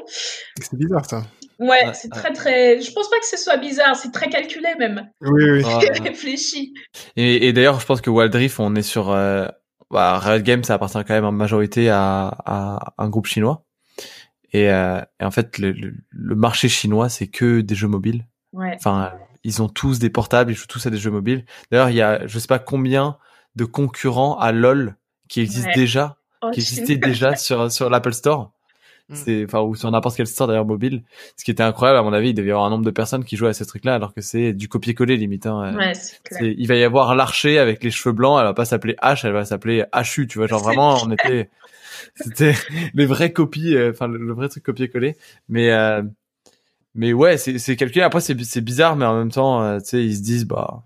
[0.61, 1.23] C'est bizarre ça.
[1.59, 2.79] Ouais, c'est très très.
[2.81, 5.09] Je pense pas que ce soit bizarre, c'est très calculé même.
[5.21, 5.63] Oui, oui.
[5.65, 6.73] Ah, réfléchi.
[7.15, 9.11] Et, et d'ailleurs, je pense que Wild Rift, on est sur.
[9.11, 9.47] Euh,
[9.91, 13.63] bah, Riot Games, ça appartient quand même en majorité à, à un groupe chinois.
[14.53, 18.25] Et, euh, et en fait, le, le, le marché chinois, c'est que des jeux mobiles.
[18.53, 18.73] Ouais.
[18.75, 21.45] Enfin, ils ont tous des portables, ils jouent tous à des jeux mobiles.
[21.71, 23.17] D'ailleurs, il y a, je sais pas combien
[23.55, 24.95] de concurrents à LoL
[25.27, 25.75] qui existent Ouais.
[25.75, 28.51] déjà, Oh, qui sais existaient déjà sur sur l'Apple Store.
[29.09, 29.15] Mm.
[29.15, 31.03] C'est, enfin, ou sur n'importe quel store d'ailleurs mobile.
[31.37, 33.23] Ce qui était incroyable, à mon avis, il devait y avoir un nombre de personnes
[33.23, 35.45] qui jouaient à ces trucs-là, alors que c'est du copier-coller limite.
[35.45, 35.75] Hein.
[35.77, 36.39] Ouais, c'est clair.
[36.41, 39.25] C'est- il va y avoir l'archer avec les cheveux blancs, elle va pas s'appeler H,
[39.25, 41.49] elle va s'appeler HU, tu vois, genre vraiment, on était,
[42.15, 42.53] c'était
[42.93, 45.15] les vraies copies, euh, enfin le, le vrai truc copier-coller.
[45.47, 46.03] Mais euh,
[46.95, 48.01] mais ouais, c'est c'est calculé.
[48.03, 50.83] Après c'est c'est bizarre, mais en même temps, euh, tu sais, ils se disent bah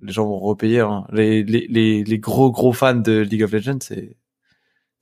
[0.00, 0.80] les gens vont repayer.
[0.80, 1.04] Hein.
[1.12, 4.16] Les, les les les gros gros fans de League of Legends, c'est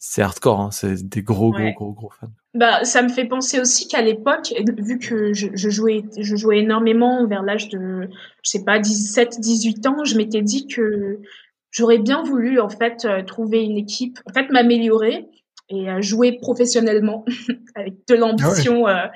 [0.06, 0.70] c'est hardcore, hein.
[0.70, 1.72] c'est des gros gros Ouais.
[1.72, 2.28] gros gros fans.
[2.52, 6.58] Bah, ça me fait penser aussi qu'à l'époque, vu que je, je jouais, je jouais
[6.60, 8.08] énormément vers l'âge de,
[8.42, 11.20] je sais pas, 17, 18 ans, je m'étais dit que
[11.70, 15.26] j'aurais bien voulu, en fait, euh, trouver une équipe, en fait, m'améliorer
[15.70, 17.24] et euh, jouer professionnellement
[17.74, 18.86] avec de l'ambition.
[18.86, 19.06] euh,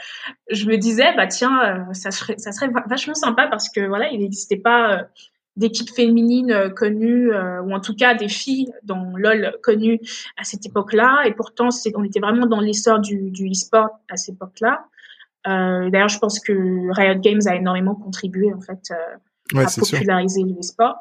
[0.51, 3.87] je me disais, bah, tiens, euh, ça serait, ça serait va- vachement sympa parce que,
[3.87, 5.03] voilà, il n'existait pas euh,
[5.59, 10.01] d'équipe féminine euh, connue, euh, ou en tout cas des filles dans LoL connues
[10.37, 11.25] à cette époque-là.
[11.27, 14.87] Et pourtant, c'est, on était vraiment dans l'essor du, du e-sport à cette époque-là.
[15.47, 19.17] Euh, d'ailleurs, je pense que Riot Games a énormément contribué en fait euh,
[19.55, 20.99] Ouais, à populariser le e-sport.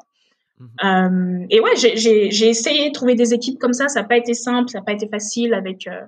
[0.60, 0.70] Mhm.
[0.84, 3.88] Euh, et ouais, j'ai, essayé de trouver des équipes comme ça.
[3.88, 6.02] Ça n'a pas été simple, ça n'a pas été facile avec euh,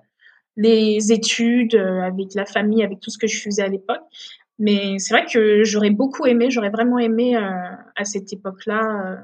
[0.56, 4.02] les études, euh, avec la famille, avec tout ce que je faisais à l'époque.
[4.62, 7.42] Mais c'est vrai que j'aurais beaucoup aimé, j'aurais vraiment aimé euh,
[7.96, 9.16] à cette époque-là euh,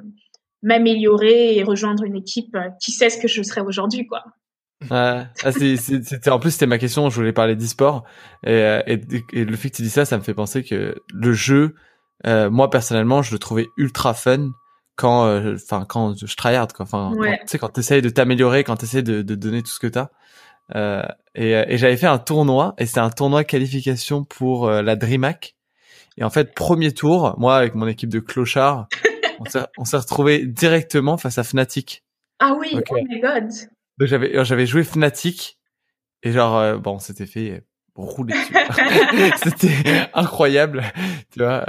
[0.64, 4.24] m'améliorer et rejoindre une équipe euh, qui sait ce que je serais aujourd'hui, quoi.
[4.90, 5.24] Ouais.
[5.44, 7.10] Ah, c'était en plus c'était ma question.
[7.10, 8.04] Je voulais parler d'e-sport
[8.46, 9.02] et, et,
[9.34, 11.76] et le fait que tu dis ça, ça me fait penser que le jeu,
[12.26, 14.50] moi personnellement, je le trouvais ultra fun
[14.98, 16.84] quand, enfin quand je tryhard quoi.
[16.84, 17.38] Enfin, Ouais.
[17.42, 20.10] tu sais quand t'essayes de t'améliorer, quand t'essayes de, de donner tout ce que t'as.
[20.74, 21.04] Euh,
[21.36, 24.96] et, euh, et j'avais fait un tournoi et c'était un tournoi qualification pour euh, la
[24.96, 25.56] DreamHack.
[26.18, 28.88] Et en fait, premier tour, moi avec mon équipe de clochards,
[29.78, 32.04] on s'est, retrouvé directement face à Fnatic.
[32.40, 33.50] Ah oui, oh my god.
[33.98, 35.58] Donc j'avais j'avais joué Fnatic
[36.24, 37.60] et genre euh, bon c'était fait euh,
[37.96, 38.54] rouler dessus.
[39.44, 40.84] c'était incroyable,
[41.32, 41.66] tu vois.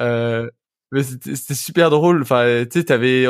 [0.92, 2.22] Mais c'était super drôle.
[2.22, 3.27] Enfin tu sais t'avais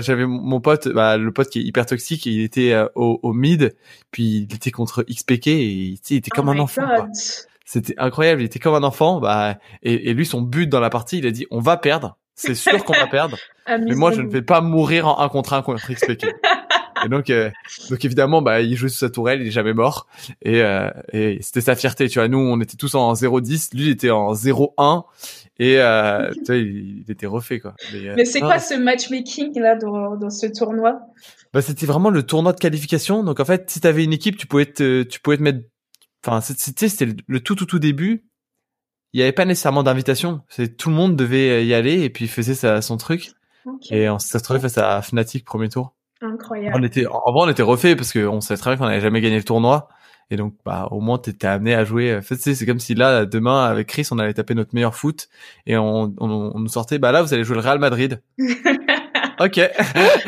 [0.00, 3.32] j'avais mon pote bah, le pote qui est hyper toxique il était euh, au, au
[3.32, 3.74] mid
[4.10, 6.86] puis il était contre XPK et tu sais il était comme oh un enfant.
[7.66, 10.90] C'était incroyable, il était comme un enfant bah et, et lui son but dans la
[10.90, 12.16] partie il a dit on va perdre.
[12.34, 13.36] C'est sûr qu'on va perdre.
[13.68, 16.24] Mais moi, je ne vais pas mourir en un contre un contre XPK.
[17.04, 17.50] et donc, euh,
[17.90, 20.06] donc évidemment, bah, il jouait sous sa tourelle, il est jamais mort.
[20.42, 22.28] Et, euh, et c'était sa fierté, tu vois.
[22.28, 25.04] Nous, on était tous en 0-10, lui, il était en 0-1.
[25.58, 27.74] Et euh, tu il, était refait, quoi.
[27.92, 31.00] Mais, euh, Mais c'est quoi ce matchmaking là dans, dans ce tournoi?
[31.52, 33.22] Bah, C'était vraiment le tournoi de qualification.
[33.22, 35.60] Donc, en fait, si t'avais une équipe, tu pouvais te, tu pouvais te mettre...
[36.26, 38.24] Enfin, c'était c'était le- tout, tout, tout début.
[39.12, 40.40] Il n'y avait pas nécessairement d'invitation.
[40.48, 43.30] C'est tout le monde devait y aller et puis faisait sa, son truc.
[43.90, 45.94] Et on s'est retrouvé face à Fnatic premier tour.
[46.20, 46.76] Incroyable.
[46.78, 49.20] On était, en vrai, on était refait parce qu'on savait très bien qu'on n'avait jamais
[49.20, 49.88] gagné le tournoi.
[50.30, 52.16] Et donc, bah, au moins, t'étais amené à jouer.
[52.16, 54.74] En fait, tu sais, c'est comme si là, demain, avec Chris, on allait taper notre
[54.74, 55.28] meilleur foot
[55.66, 58.20] et on, on, on nous sortait, bah là, vous allez jouer le Real Madrid.
[59.40, 59.60] ok.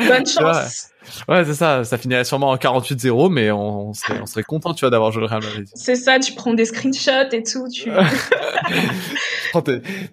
[0.07, 0.89] Bonne chance.
[1.27, 1.83] Ouais, c'est ça.
[1.83, 5.11] Ça finirait sûrement en 48-0, mais on, on serait, on serait content, tu vois, d'avoir
[5.11, 5.67] joué le Real Madrid.
[5.73, 7.67] C'est ça, tu prends des screenshots et tout.
[7.69, 7.89] Tu...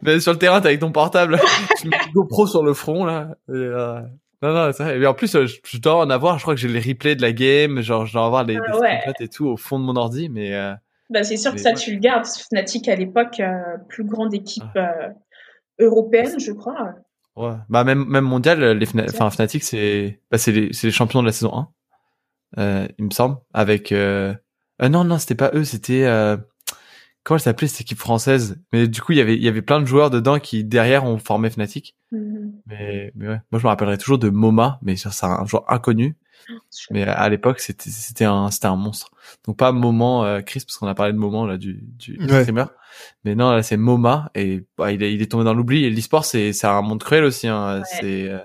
[0.02, 1.40] Mais sur le terrain, t'es avec ton portable,
[1.80, 3.30] tu mets une GoPro sur le front, là.
[3.48, 4.00] Et, euh,
[4.44, 4.98] Non, non, c'est vrai.
[5.00, 7.16] Et en plus, euh, je, je dois en avoir, je crois que j'ai les replays
[7.16, 8.98] de la game, genre, je dois avoir les, Ah ouais.
[9.00, 10.74] screenshots et tout au fond de mon ordi, mais, euh,
[11.08, 11.74] Bah, c'est sûr que ça, ouais.
[11.76, 12.26] tu le gardes.
[12.26, 13.54] Fnatic, à l'époque, euh,
[13.88, 14.92] plus grande équipe Ah.
[15.00, 15.08] euh,
[15.86, 16.94] européenne, je crois.
[17.36, 17.54] ouais.
[17.70, 21.22] Bah, même, même mondial, les Fna- enfin, Fnatic, c'est, bah, c'est les, c'est les champions
[21.22, 21.68] de la saison 1.
[22.58, 26.04] Euh, il me semble, avec, non, non, c'était pas eux, c'était,
[27.24, 28.60] comment elle s'appelait cette équipe française?
[28.72, 31.04] Mais du coup, il y avait, il y avait plein de joueurs dedans qui, derrière,
[31.04, 31.96] ont formé Fnatic.
[32.12, 32.52] Mhm.
[32.66, 33.40] Mais, mais ouais.
[33.50, 36.16] Moi, je me rappellerai toujours de Moma, mais ça, c'est un joueur inconnu.
[36.90, 39.10] Mais à l'époque, c'était c'était un c'était un monstre.
[39.46, 42.42] Donc pas Moment euh, Chris parce qu'on a parlé de Moment là du du Ouais.
[42.42, 42.66] streamer.
[43.24, 45.90] Mais non, là c'est Moma et bah, il est il est tombé dans l'oubli et
[45.90, 47.82] l'e-sport c'est c'est un monde cruel aussi hein.
[47.86, 48.38] C'est euh,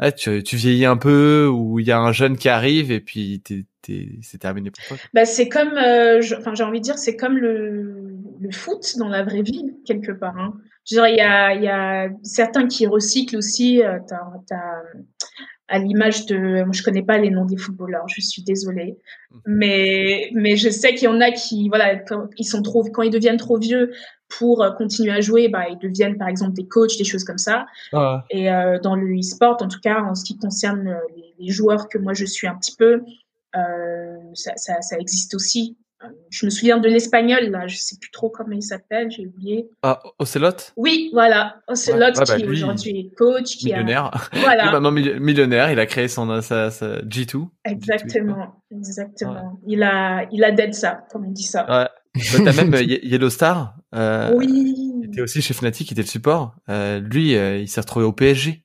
[0.00, 2.98] ouais, tu tu vieillis un peu ou il y a un jeune qui arrive et
[3.00, 3.66] puis t'es
[4.22, 4.96] c'est terminé pour toi?
[5.14, 9.08] Bah, c'est comme, euh, je- j'ai envie de dire, c'est comme le, le foot dans
[9.08, 10.36] la vraie vie, quelque part.
[10.38, 10.54] Hein.
[10.90, 13.82] Il y a, y a certains qui recyclent aussi.
[13.82, 14.82] Euh, t'as, t'as,
[15.68, 18.98] à l'image de, moi, je connais pas les noms des footballeurs, je suis désolée,
[19.46, 23.02] mais mais je sais qu'il y en a qui, voilà, quand ils sont trop, quand
[23.02, 23.90] ils deviennent trop vieux
[24.28, 27.38] pour euh, continuer à jouer, bah, ils deviennent par exemple des coachs, des choses comme
[27.38, 27.66] ça.
[27.92, 31.34] Ah, Et euh, dans le e-sport, en tout cas, en ce qui concerne euh, les,
[31.46, 33.02] les joueurs que moi je suis un petit peu,
[34.34, 35.76] ça, ça, ça existe aussi.
[36.30, 39.68] je me souviens de l'espagnol là, je sais plus trop comment il s'appelle, j'ai oublié.
[39.82, 40.50] Ah, Ocelot?
[40.76, 44.10] Oui, voilà, Ocelot Ouais, ouais, bah, qui aujourd'hui est coach, qui Millionnaire.
[44.34, 45.70] Voilà, maintenant millionnaire.
[45.72, 47.46] Il a créé son sa, sa G2.
[47.64, 49.58] exactement, exactement.
[49.66, 51.62] Il a il a dead ça, comme on dit ça.
[51.64, 51.88] Ouais.
[52.32, 53.74] Bah, T'as même euh, Ye- Yellow Star.
[53.94, 54.46] Euh, oui,
[55.02, 56.54] Il était aussi chez Fnatic, il était le support.
[56.68, 58.64] Euh, lui, euh, il s'est retrouvé au PSG.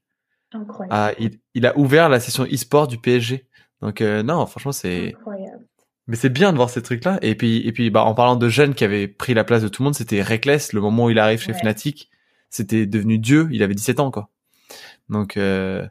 [0.54, 3.46] incroyable, Ah, il, il a ouvert la session e-sport du PSG.
[3.82, 5.66] Donc euh, non, franchement, c'est incroyable.
[6.08, 7.18] mais c'est bien de voir ces trucs-là.
[7.22, 9.68] Et puis et puis bah en parlant de jeunes qui avaient pris la place de
[9.68, 10.74] tout le monde, c'était Reckless.
[10.74, 11.60] Le moment où il arrive chez Ouais.
[11.60, 12.10] Fnatic,
[12.50, 13.48] c'était devenu Dieu.
[13.52, 14.30] Il avait 17 ans quoi.
[15.10, 15.88] Donc euh,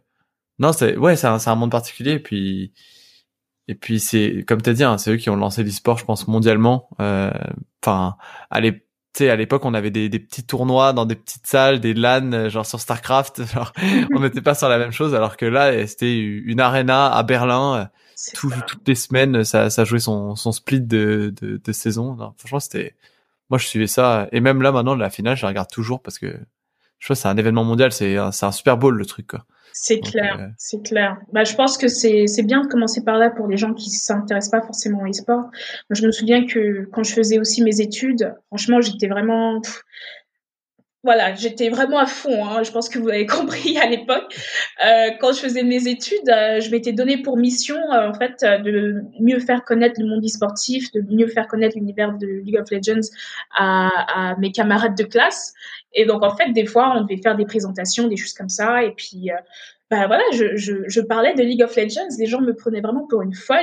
[0.59, 2.13] non, c'est ouais, c'est un, c'est un monde particulier.
[2.13, 2.73] Et puis
[3.69, 6.29] et puis c'est comme t'as dit, hein, c'est eux qui ont lancé l'e-sport, je pense
[6.29, 6.89] mondialement.
[7.01, 7.31] Euh,
[7.83, 8.17] Enfin,
[8.51, 11.47] à l'é- tu sais, à l'époque, on avait des, des petits tournois dans des petites
[11.47, 13.43] salles, des LAN, euh, genre sur Starcraft.
[13.53, 13.73] Genre,
[14.15, 17.23] on n'était pas sur la même chose, alors que là, euh, c'était une arena à
[17.23, 17.77] Berlin.
[17.77, 17.85] euh,
[18.35, 22.15] tout- toutes les semaines, ça, ça jouait son, son split de, de, de saison.
[22.17, 22.95] Non, franchement, c'était,
[23.51, 24.29] moi, je suivais ça.
[24.33, 26.29] Et même là, maintenant, la finale, je la regarde toujours parce que
[26.99, 27.93] je vois, c'est un événement mondial.
[27.93, 29.47] C'est un, c'est un Super Bowl, le truc, quoi.
[29.73, 31.19] C'est clair, euh, c'est clair.
[31.33, 33.91] Bah, je pense que c'est c'est bien de commencer par là pour les gens qui
[33.91, 35.51] s'intéressent pas forcément au e-sport.
[35.91, 39.83] Je me souviens que quand je faisais aussi mes études, franchement, j'étais vraiment pff,
[41.03, 42.45] voilà, j'étais vraiment à fond.
[42.45, 42.63] Hein.
[42.63, 44.37] Je pense que vous avez compris à l'époque.
[44.85, 48.43] Euh, quand je faisais mes études, euh, je m'étais donné pour mission euh, en fait
[48.43, 52.59] euh, de mieux faire connaître le monde e-sportif, de mieux faire connaître l'univers de League
[52.61, 53.09] of Legends
[53.57, 55.55] à, à mes camarades de classe.
[55.95, 58.85] Et donc en fait, des fois, on devait faire des présentations, des choses comme ça.
[58.85, 59.37] Et puis, euh,
[59.91, 62.09] bah voilà, je, je, je parlais de League of Legends.
[62.19, 63.59] Les gens me prenaient vraiment pour une folle.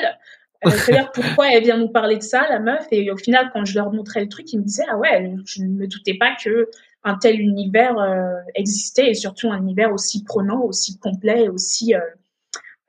[0.66, 2.86] Euh, C'est-à-dire pourquoi elle vient nous parler de ça, la meuf?
[2.92, 5.64] Et au final, quand je leur montrais le truc, ils me disaient ah ouais, je
[5.64, 6.70] ne me doutais pas que
[7.08, 11.96] un tel univers euh, existait et surtout un univers aussi prenant, aussi complet, et aussi
[11.96, 12.02] euh,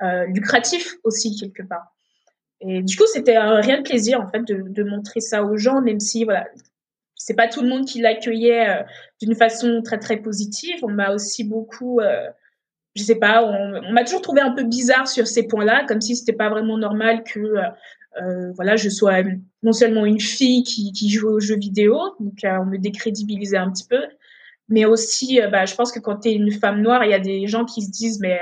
[0.02, 1.94] euh, lucratif aussi quelque part.
[2.61, 6.00] Et du coup, c'était un réel plaisir en fait de, montrer ça aux gens, même
[6.00, 6.48] si voilà,
[7.14, 8.85] c'est pas tout le monde qui l'accueillait
[9.22, 10.81] d'une façon très très positive.
[10.83, 12.00] On m'a aussi beaucoup,
[12.98, 16.00] je sais pas, on, on m'a toujours trouvé un peu bizarre sur ces points-là, comme
[16.00, 17.62] si c'était pas vraiment normal que euh,
[18.22, 19.22] euh, voilà, je sois
[19.62, 23.58] non seulement une fille qui, qui joue aux jeux vidéo, donc euh, on me décrédibilisait
[23.58, 24.02] un petit peu,
[24.68, 27.14] mais aussi, euh, bah, je pense que quand tu es une femme noire, il y
[27.14, 28.40] a des gens qui se disent, mais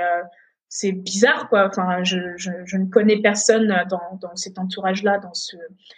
[0.69, 1.67] c'est bizarre, quoi.
[1.69, 5.55] Enfin, je, je, je ne connais personne dans, dans cet entourage-là, dans ce,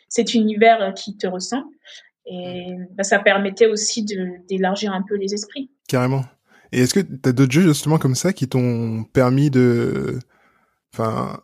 [0.10, 1.72] cet univers qui te ressemble.
[2.26, 4.06] Et bah, ça permettait aussi
[4.48, 5.72] d'élargir un peu les esprits.
[5.88, 6.24] Carrément.
[6.72, 10.20] Et est-ce que t'as d'autres jeux justement comme ça qui t'ont permis de,
[10.94, 11.42] enfin,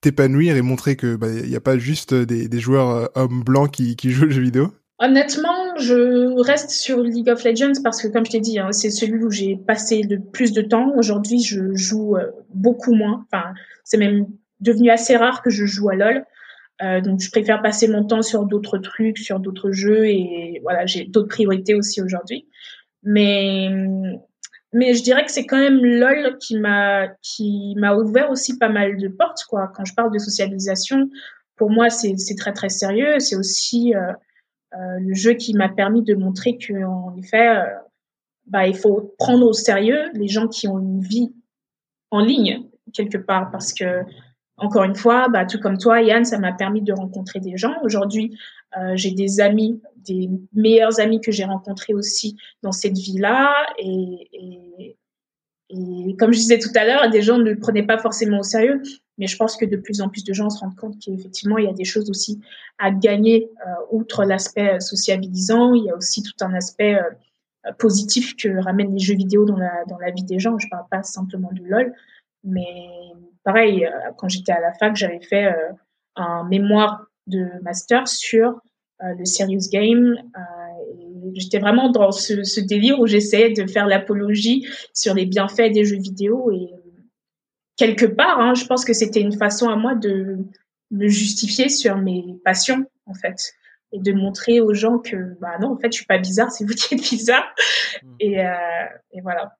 [0.00, 3.70] t'épanouir et montrer que bah y a pas juste des, des joueurs euh, hommes blancs
[3.70, 4.72] qui, qui jouent aux jeux vidéo?
[4.98, 8.90] Honnêtement, je reste sur League of Legends parce que, comme je t'ai dit, hein, c'est
[8.90, 10.90] celui où j'ai passé le plus de temps.
[10.96, 13.26] Aujourd'hui, je joue euh, beaucoup moins.
[13.30, 13.52] Enfin,
[13.84, 14.26] c'est même
[14.60, 16.24] devenu assez rare que je joue à LoL.
[16.82, 20.86] Euh, donc, je préfère passer mon temps sur d'autres trucs, sur d'autres jeux, et voilà,
[20.86, 22.46] j'ai d'autres priorités aussi aujourd'hui.
[23.02, 23.68] Mais,
[24.76, 28.68] mais je dirais que c'est quand même LoL qui m'a qui m'a ouvert aussi pas
[28.68, 29.72] mal de portes, quoi.
[29.74, 31.08] Quand je parle de socialisation,
[31.56, 33.18] pour moi, c'est très très sérieux.
[33.18, 34.12] C'est aussi euh,
[34.74, 37.64] euh, le jeu qui m'a permis de montrer que en effet, euh,
[38.46, 41.34] bah, il faut prendre au sérieux les gens qui ont une vie
[42.10, 44.02] en ligne quelque part, parce que
[44.58, 47.74] encore une fois, bah, tout comme toi, Yann, ça m'a permis de rencontrer des gens.
[47.82, 48.38] Aujourd'hui,
[48.94, 53.52] j'ai des amis, des meilleurs amis que j'ai rencontrés aussi dans cette vie-là.
[53.78, 54.96] Et,
[56.18, 58.82] comme je disais tout à l'heure, des gens ne le prenaient pas forcément au sérieux.
[59.18, 61.64] Mais je pense que de plus en plus de gens se rendent compte qu'effectivement, il
[61.64, 62.40] y a des choses aussi
[62.78, 65.74] à gagner, euh, outre l'aspect sociabilisant.
[65.74, 69.56] Il y a aussi tout un aspect euh, positif que ramènent les jeux vidéo dans
[69.56, 70.58] la, dans la vie des gens.
[70.58, 71.94] Je parle pas simplement de LOL.
[72.44, 72.90] Mais
[73.42, 75.72] pareil, quand j'étais à la fac, j'avais fait euh,
[76.16, 78.60] un mémoire de master sur
[79.02, 80.14] euh, le serious game.
[80.14, 85.72] Euh, j'étais vraiment dans ce, ce délire où j'essayais de faire l'apologie sur les bienfaits
[85.72, 86.50] des jeux vidéo.
[86.52, 86.70] Et
[87.76, 90.38] quelque part, hein, je pense que c'était une façon à moi de
[90.90, 93.52] me justifier sur mes passions en fait.
[93.92, 96.64] Et de montrer aux gens que bah non en fait je suis pas bizarre, c'est
[96.64, 97.44] vous qui êtes bizarre.
[98.18, 98.52] Et, euh,
[99.12, 99.56] et voilà.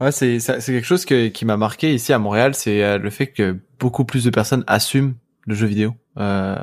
[0.00, 3.10] Ouais, c'est c'est quelque chose que, qui m'a marqué ici à Montréal, c'est euh, le
[3.10, 5.14] fait que beaucoup plus de personnes assument
[5.46, 5.94] le jeu vidéo.
[6.18, 6.56] Euh,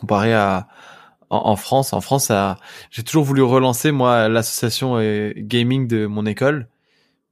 [0.00, 0.66] comparé à
[1.28, 1.92] en, en France.
[1.92, 2.32] En France,
[2.90, 6.66] j'ai toujours voulu relancer moi l'association euh, gaming de mon école.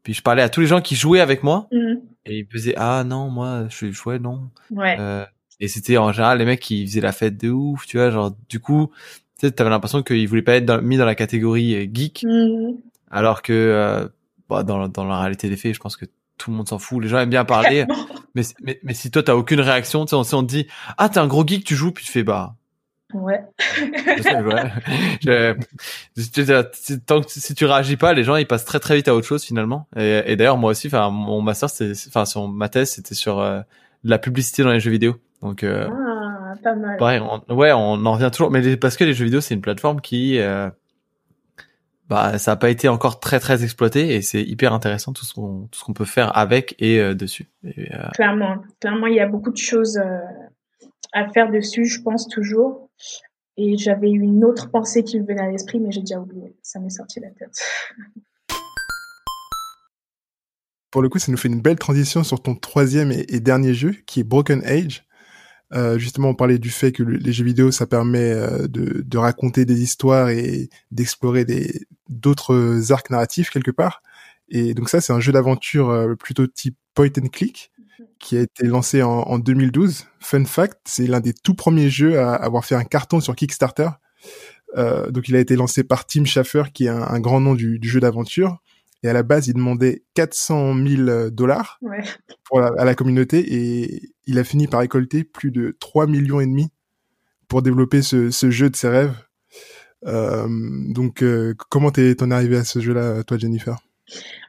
[0.03, 1.95] Puis je parlais à tous les gens qui jouaient avec moi mmh.
[2.27, 4.49] et ils me disaient ah non moi je jouais non.
[4.71, 4.97] Ouais.
[4.99, 5.25] Euh,
[5.61, 8.33] et c'était en général les mecs qui faisaient la fête de ouf, tu vois, genre
[8.49, 8.91] du coup,
[9.39, 12.25] tu sais, t'avais l'impression qu'ils voulaient pas être dans, mis dans la catégorie euh, geek,
[12.25, 12.77] mmh.
[13.11, 14.09] alors que euh,
[14.49, 16.07] bah, dans, dans la réalité des faits, je pense que
[16.39, 17.03] tout le monde s'en fout.
[17.03, 17.85] Les gens aiment bien parler,
[18.35, 21.09] mais, mais, mais si toi t'as aucune réaction, tu sais, on, on te dit ah
[21.09, 22.55] t'es un gros geek, tu joues, puis tu fais bah
[23.15, 23.41] Ouais.
[27.07, 29.27] tant que si tu réagis pas, les gens ils passent très très vite à autre
[29.27, 29.89] chose finalement.
[29.97, 33.41] Et, et d'ailleurs moi aussi, enfin mon master, c'est, enfin sur ma thèse, c'était sur
[33.41, 33.63] euh,
[34.05, 35.17] la publicité dans les jeux vidéo.
[35.41, 36.99] Donc euh, ah, pas mal.
[37.51, 40.39] ouais, on en revient toujours, mais parce que les jeux vidéo c'est une plateforme qui
[40.39, 40.69] euh,
[42.09, 45.35] bah ça a pas été encore très très exploité et c'est hyper intéressant tout ce
[45.35, 47.49] qu'on tout ce qu'on peut faire avec et euh, dessus.
[47.65, 50.01] Et, clairement, clairement il y a beaucoup de choses
[51.13, 52.91] à faire dessus, je pense toujours.
[53.57, 56.55] Et j'avais une autre pensée qui me venait à l'esprit, mais j'ai déjà oublié.
[56.63, 57.61] Ça m'est sorti de la tête.
[60.91, 63.97] Pour le coup, ça nous fait une belle transition sur ton troisième et, dernier jeu,
[64.07, 65.05] qui est Broken Age.
[65.75, 69.19] Euh, justement, on parlait du fait que les jeux vidéo, ça permet euh, de, de,
[69.19, 74.03] raconter des histoires et d'explorer des d'autres arcs narratifs quelque part.
[74.49, 77.71] Et donc ça, c'est un jeu d'aventure euh, plutôt type point and click
[78.19, 80.07] qui a été lancé en, en 2012.
[80.21, 83.91] Fun fact, c'est l'un des tout premiers jeux à avoir fait un carton sur Kickstarter.
[84.77, 87.79] Euh, donc il a été lancé par Tim Schafer, qui est un, grand nom du,
[87.79, 88.59] du jeu d'aventure.
[89.03, 92.03] Et à la base, il demandait 400 000 dollars ouais.
[92.79, 96.69] à la communauté et il a fini par récolter plus de 3 millions et demi
[97.49, 99.15] pour développer ce, jeu de ses rêves.
[100.07, 100.47] Euh,
[100.93, 103.79] donc, euh, comment t'es en arrivé à ce jeu-là, toi, Jennifer?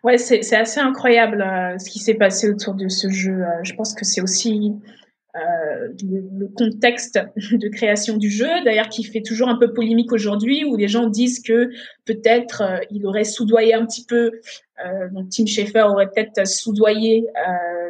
[0.04, 3.42] Ouais, c'est assez incroyable euh, ce qui s'est passé autour de ce jeu.
[3.64, 4.74] Je pense que c'est aussi
[5.36, 10.66] euh, le, contexte de création du jeu, d'ailleurs qui fait toujours un peu polémique aujourd'hui,
[10.66, 11.70] où les gens disent que
[12.06, 14.32] peut-être euh, il aurait soudoyé un petit peu,
[14.84, 17.28] euh, donc Tim Schafer aurait peut-être soudoyé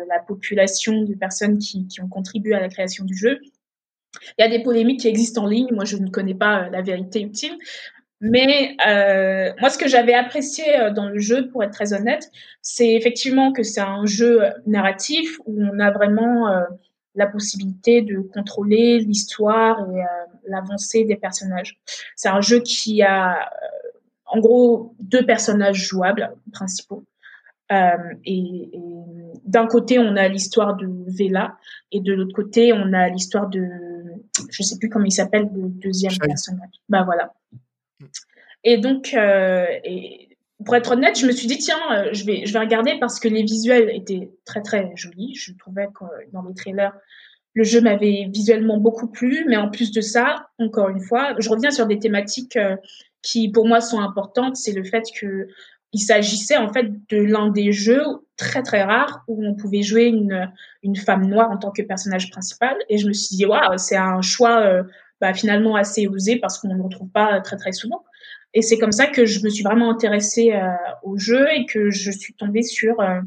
[0.08, 3.39] la population de personnes qui, qui, ont contribué à la création du jeu.
[4.38, 5.67] Il y a des polémiques qui existent en ligne.
[5.71, 7.56] Moi, je ne connais pas la vérité ultime,
[8.21, 12.30] mais euh, moi, ce que j'avais apprécié euh, dans le jeu, pour être très honnête,
[12.62, 16.62] c'est effectivement que c'est un jeu narratif où on a vraiment euh,
[17.19, 20.05] la possibilité de contrôler l'histoire et euh,
[20.47, 21.79] l'avancée des personnages.
[22.15, 23.45] C'est un jeu qui a, euh,
[24.25, 27.03] en gros, deux personnages jouables principaux.
[27.71, 28.79] et, et
[29.45, 31.58] d'un côté, on a l'histoire de Vela,
[31.91, 33.63] et de l'autre côté, on a l'histoire de,
[34.49, 36.75] je sais plus comment il s'appelle, le deuxième personnage.
[36.88, 37.34] Bah voilà.
[38.63, 40.29] Et donc, euh, et
[40.65, 43.19] pour être honnête, je me suis dit tiens, euh, je vais je vais regarder parce
[43.19, 45.34] que les visuels étaient très très jolis.
[45.36, 46.93] Je trouvais que dans les trailers,
[47.54, 51.50] le jeu m'avait visuellement beaucoup plu, mais en plus de ça, encore une fois, je
[51.50, 52.76] reviens sur des thématiques euh,
[53.22, 54.58] qui pour moi sont importantes.
[54.58, 55.48] C'est le fait que
[55.91, 58.04] il s'agissait en fait de l'un des jeux
[58.38, 60.52] très très rares où on pouvait jouer une
[60.84, 62.76] une femme noire en tant que personnage principal.
[62.89, 64.84] Et je me suis dit waouh, c'est un choix euh,
[65.22, 68.04] bah, finalement assez osé parce qu'on ne le retrouve pas très très souvent.
[68.54, 70.70] Et c'est comme ça que je me suis vraiment intéressée euh,
[71.04, 73.22] au jeu et que je suis tombée sur euh,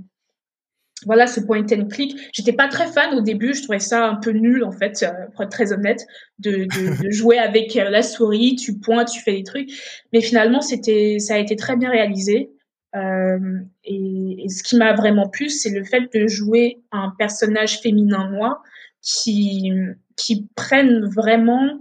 [1.07, 2.17] voilà ce point and click.
[2.33, 5.27] J'étais pas très fan au début, je trouvais ça un peu nul en fait, euh,
[5.33, 6.07] pour être très honnête,
[6.39, 9.71] de, de, de jouer avec la souris, tu pointes, tu fais des trucs.
[10.13, 12.51] Mais finalement, c'était ça a été très bien réalisé.
[12.95, 18.29] Et, et, ce qui m'a vraiment plu, c'est le fait de jouer un personnage féminin
[18.31, 18.63] noir
[19.01, 19.73] qui
[20.17, 21.81] qui prenne vraiment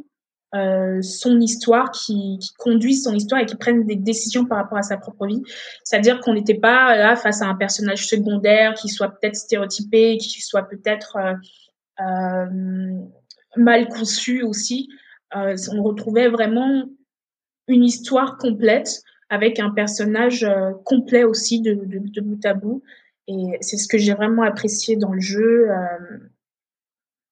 [0.54, 4.78] euh, son histoire, qui, qui conduisent son histoire et qui prennent des décisions par rapport
[4.78, 5.42] à sa propre vie.
[5.84, 10.42] C'est-à-dire qu'on n'était pas là face à un personnage secondaire qui soit peut-être stéréotypé, qui
[10.42, 11.34] soit peut-être euh,
[12.02, 13.00] euh,
[13.56, 14.90] mal conçu aussi.
[15.38, 16.84] Euh, on retrouvait vraiment
[17.70, 20.46] une histoire complète avec un personnage
[20.84, 22.84] complet aussi de, de, de bout à bout.
[23.28, 25.70] Et c'est ce que j'ai vraiment apprécié dans le jeu.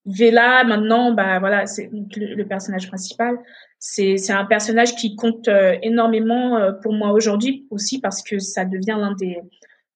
[0.05, 3.37] Vela, maintenant, bah voilà, c'est le, personnage principal.
[3.79, 8.65] C'est un personnage qui compte euh, énormément euh, pour moi aujourd'hui aussi parce que ça
[8.65, 9.15] devient l'un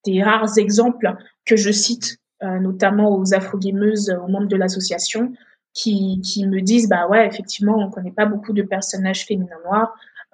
[0.05, 1.13] des rares exemples
[1.45, 5.33] que je cite, euh, notamment aux afro-gameuses, aux membres de l'association,
[5.73, 9.91] qui me disent bah ouais effectivement on connaît pas beaucoup de personnages féminins noirs,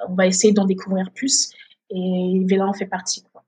[0.10, 1.54] on va essayer d'en découvrir plus
[1.90, 3.24] et Vela en fait partie.
[3.32, 3.46] Quoi.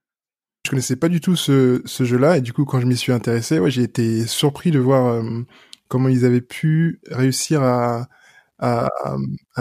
[0.65, 3.60] Je connaissais pas du tout ce jeu-là et du coup quand je m'y suis intéressé,
[3.69, 5.21] j'ai été surpris de voir
[5.91, 8.08] comment ils avaient pu réussir à,
[8.60, 8.88] à,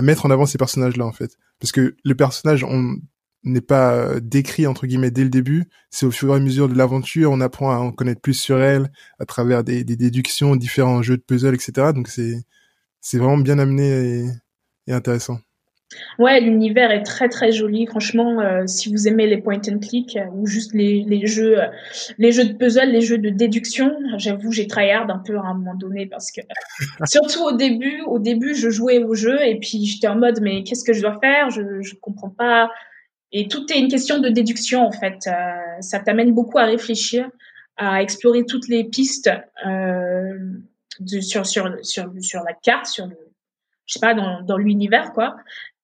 [0.01, 1.37] mettre en avant ces personnages-là, en fait.
[1.59, 2.99] Parce que le personnage, on
[3.43, 5.69] n'est pas décrit, entre guillemets, dès le début.
[5.91, 8.61] C'est au fur et à mesure de l'aventure, on apprend à en connaître plus sur
[8.61, 11.93] elle, à travers des, des déductions, différents jeux de puzzle, etc.
[11.93, 12.37] Donc c'est,
[13.01, 14.25] c'est vraiment bien amené
[14.87, 15.41] et intéressant.
[16.19, 17.87] Ouais, l'univers est très très joli.
[17.87, 21.61] Franchement, euh, si vous aimez les point and click euh, ou juste les, les jeux,
[21.61, 21.67] euh,
[22.17, 25.55] les jeux de puzzle, les jeux de déduction, j'avoue, j'ai tryhard un peu à un
[25.55, 26.43] moment donné parce que
[27.07, 30.63] surtout au début, au début, je jouais au jeu et puis j'étais en mode mais
[30.63, 31.51] qu'est-ce que je dois faire?
[31.51, 32.71] Je je comprends pas.
[33.33, 35.29] Et tout est une question de déduction en fait.
[35.81, 37.29] ça t'amène beaucoup à réfléchir,
[37.77, 39.31] à explorer toutes les pistes
[39.65, 43.17] de, sur sur sur sur la carte, sur le
[43.91, 45.37] je sais pas, dans, dans l'univers, quoi.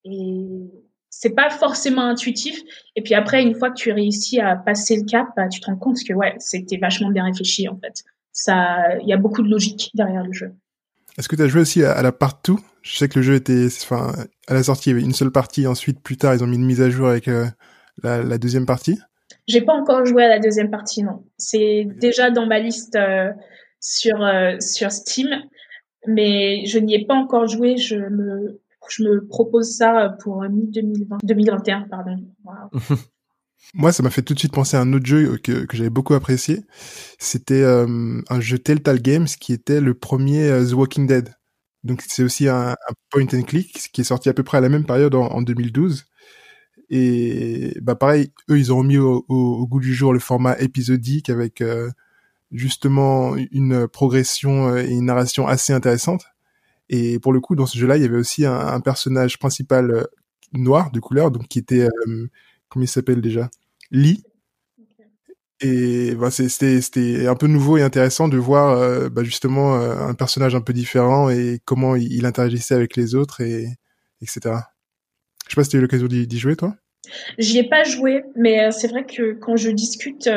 [0.07, 0.71] Et
[1.11, 2.61] c'est pas forcément intuitif.
[2.95, 5.67] Et puis après, une fois que tu réussis à passer le cap, bah, tu te
[5.67, 8.05] rends compte que ouais, c'était vachement bien réfléchi en fait.
[8.33, 10.53] Ça, il y a beaucoup de logique derrière le jeu.
[11.17, 13.67] Est-ce que tu as joué aussi à, la partout Je sais que le jeu était,
[13.67, 14.13] enfin,
[14.47, 15.67] à la sortie, il y avait une seule partie.
[15.67, 17.47] Ensuite, plus tard, ils ont mis une mise à jour avec euh,
[18.03, 18.99] la, la, deuxième partie?
[19.49, 21.25] J'ai pas encore joué à la deuxième partie, non.
[21.39, 23.31] C'est déjà dans ma liste euh,
[23.81, 25.29] sur euh, sur Steam,
[26.07, 27.79] mais je n'y ai pas encore joué.
[27.79, 28.61] Je me
[28.91, 32.17] je me propose ça pour mi 2020, 2021, pardon.
[33.75, 35.91] Moi, ça m'a fait tout de suite penser à un autre jeu que, que j'avais
[35.91, 36.63] beaucoup apprécié.
[37.19, 41.35] C'était euh, un jeu Telltale Games qui était le premier euh, The Walking Dead.
[41.85, 42.77] Donc c'est aussi un,
[43.11, 45.43] point and click qui est sorti à peu près à la même période en, en
[45.43, 46.05] 2012.
[46.91, 51.61] Et bah pareil, eux ils ont remis au, goût du jour le format épisodique avec
[51.61, 51.91] euh,
[52.53, 56.27] justement une progression et une narration assez intéressante.
[56.89, 60.07] Et pour le coup, dans ce jeu-là, il y avait aussi un, personnage principal
[60.53, 61.89] noir de couleur, donc qui était
[62.69, 63.51] comment il s'appelle déjà?
[63.91, 64.23] Lee.
[65.63, 70.15] Et bah, c'était un peu nouveau et intéressant de voir euh, bah, justement euh, un
[70.15, 73.69] personnage un peu différent et comment il, interagissait avec les autres et
[74.21, 74.55] etc.
[75.47, 76.75] Je sais pas si tu as eu l'occasion d'y jouer toi?
[77.39, 80.29] J'y ai pas joué, mais euh, c'est vrai que quand je discute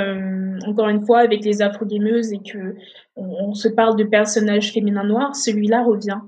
[0.65, 2.75] encore une fois avec les afro-gameuses et que
[3.17, 6.19] on, se parle de personnages féminins noirs, celui-là revient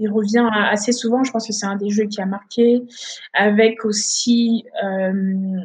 [0.00, 1.22] il revient assez souvent.
[1.22, 2.82] Je pense que c'est un des jeux qui a marqué.
[3.34, 5.60] Avec aussi, euh,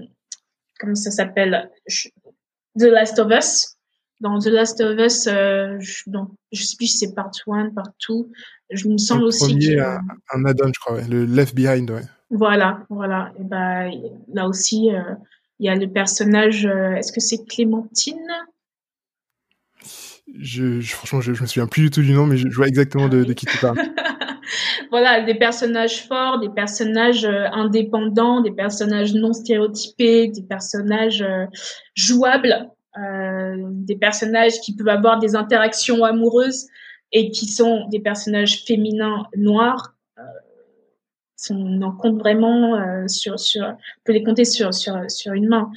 [0.78, 1.72] comment ça s'appelle?
[2.78, 3.78] The Last of Us.
[4.20, 6.04] Dans The Last of Us, euh, je,
[6.52, 8.30] je sais plus si c'est part 1, part 2.
[8.72, 9.80] Je me semble aussi que...
[9.80, 10.02] un,
[10.34, 12.04] un add-on, je crois, le Left Behind, ouais.
[12.30, 13.32] Voilà, voilà.
[13.40, 13.92] Et ben
[14.34, 15.02] là aussi, euh,
[15.60, 16.66] il y a le personnage.
[16.66, 18.32] Est-ce que c'est Clémentine?
[20.40, 23.08] Je, franchement, je, je, me souviens plus du tout du nom, mais je, vois exactement
[23.08, 23.78] de, de qui tu parles.
[24.90, 31.46] voilà, des personnages forts, des personnages euh, indépendants, des personnages non stéréotypés, des personnages euh,
[31.96, 36.68] jouables, euh, des personnages qui peuvent avoir des interactions amoureuses
[37.12, 39.96] et qui sont des personnages féminins noirs.
[41.50, 45.72] on en compte vraiment sur, sur, on peut les compter sur, sur, sur une main.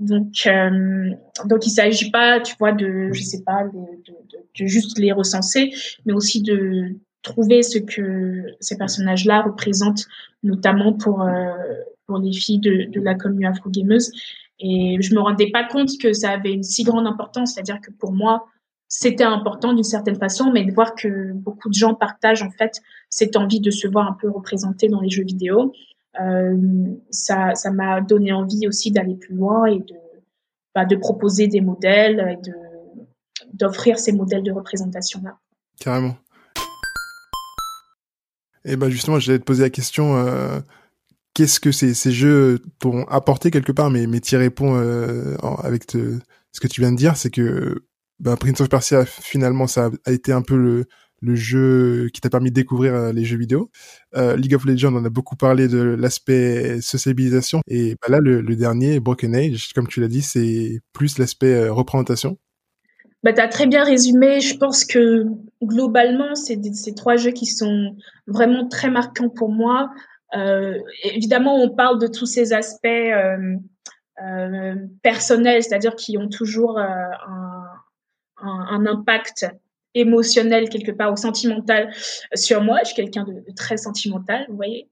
[0.00, 1.10] Donc, euh,
[1.44, 5.12] donc il s'agit pas, tu vois, de, je sais pas, de, de, de, juste les
[5.12, 5.72] recenser,
[6.06, 10.06] mais aussi de trouver ce que ces personnages-là représentent,
[10.42, 11.52] notamment pour euh,
[12.06, 14.10] pour les filles de, de la commune afro-gameuse.
[14.58, 17.90] Et je me rendais pas compte que ça avait une si grande importance, c'est-à-dire que
[17.92, 18.46] pour moi,
[18.88, 22.80] c'était important d'une certaine façon, mais de voir que beaucoup de gens partagent en fait
[23.10, 25.72] cette envie de se voir un peu représenté dans les jeux vidéo
[27.10, 29.94] ça, ça m'a donné envie aussi d'aller plus loin et de,
[30.74, 32.50] bah, de proposer des modèles et
[33.52, 35.38] d'offrir ces modèles de représentation là.
[35.78, 36.16] Carrément.
[38.64, 40.16] Et ben justement, j'allais te poser la question.
[40.16, 40.60] Euh,
[41.32, 43.88] Qu'est-ce que ces, ces jeux t'ont apporté quelque part?
[43.88, 47.84] Mais mais tu réponds euh, avec ce que tu viens de dire, c'est que
[48.18, 50.86] bah, Prince of Persia finalement ça a été un peu le
[51.20, 53.70] le jeu qui t'a permis de découvrir euh, les jeux vidéo.
[54.16, 57.60] Euh, League of Legends, on a beaucoup parlé de l'aspect sociabilisation.
[57.68, 61.72] Et bah là, le, dernier, Broken Age, comme tu l'as dit, c'est plus l'aspect euh,
[61.72, 62.38] représentation.
[63.22, 64.40] Bah, tu as très bien résumé.
[64.40, 65.24] Je pense que
[65.62, 67.96] globalement, c'est ces trois jeux qui sont
[68.26, 69.90] vraiment très marquants pour moi.
[71.02, 72.86] Évidemment, on parle de tous ces aspects
[75.02, 79.46] personnels, c'est-à-dire qui ont toujours un, impact
[79.94, 81.92] émotionnel quelque part ou sentimental
[82.34, 82.78] sur moi.
[82.82, 84.88] Je suis quelqu'un de, très sentimental, vous voyez.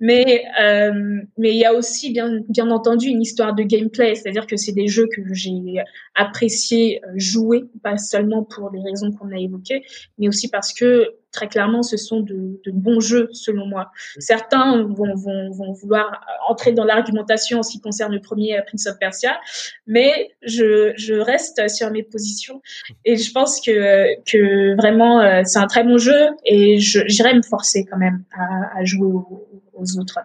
[0.00, 4.46] Mais euh, mais il y a aussi bien bien entendu une histoire de gameplay, c'est-à-dire
[4.46, 5.82] que c'est des jeux que j'ai
[6.14, 9.84] apprécié euh, jouer, pas seulement pour les raisons qu'on a évoquées,
[10.18, 13.92] mais aussi parce que très clairement, ce sont de, de, bons jeux, selon moi.
[14.18, 18.88] Certains vont, vont, vont vouloir entrer dans l'argumentation en ce qui concerne le premier Prince
[18.88, 19.38] of Persia,
[19.86, 22.60] mais je, je reste sur mes positions
[23.04, 27.42] et je pense que, que vraiment, euh, c'est un très bon jeu et j'irai me
[27.42, 30.18] forcer quand même à, à jouer aux, autres.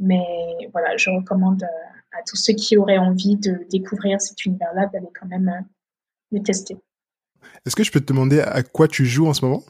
[0.00, 0.24] Mais
[0.72, 5.06] voilà, je recommande euh, à tous ceux qui auraient envie de découvrir cet univers-là d'aller
[5.18, 5.62] quand même euh,
[6.32, 6.76] le tester.
[7.64, 9.62] Est-ce que je peux te demander à quoi tu joues en ce moment?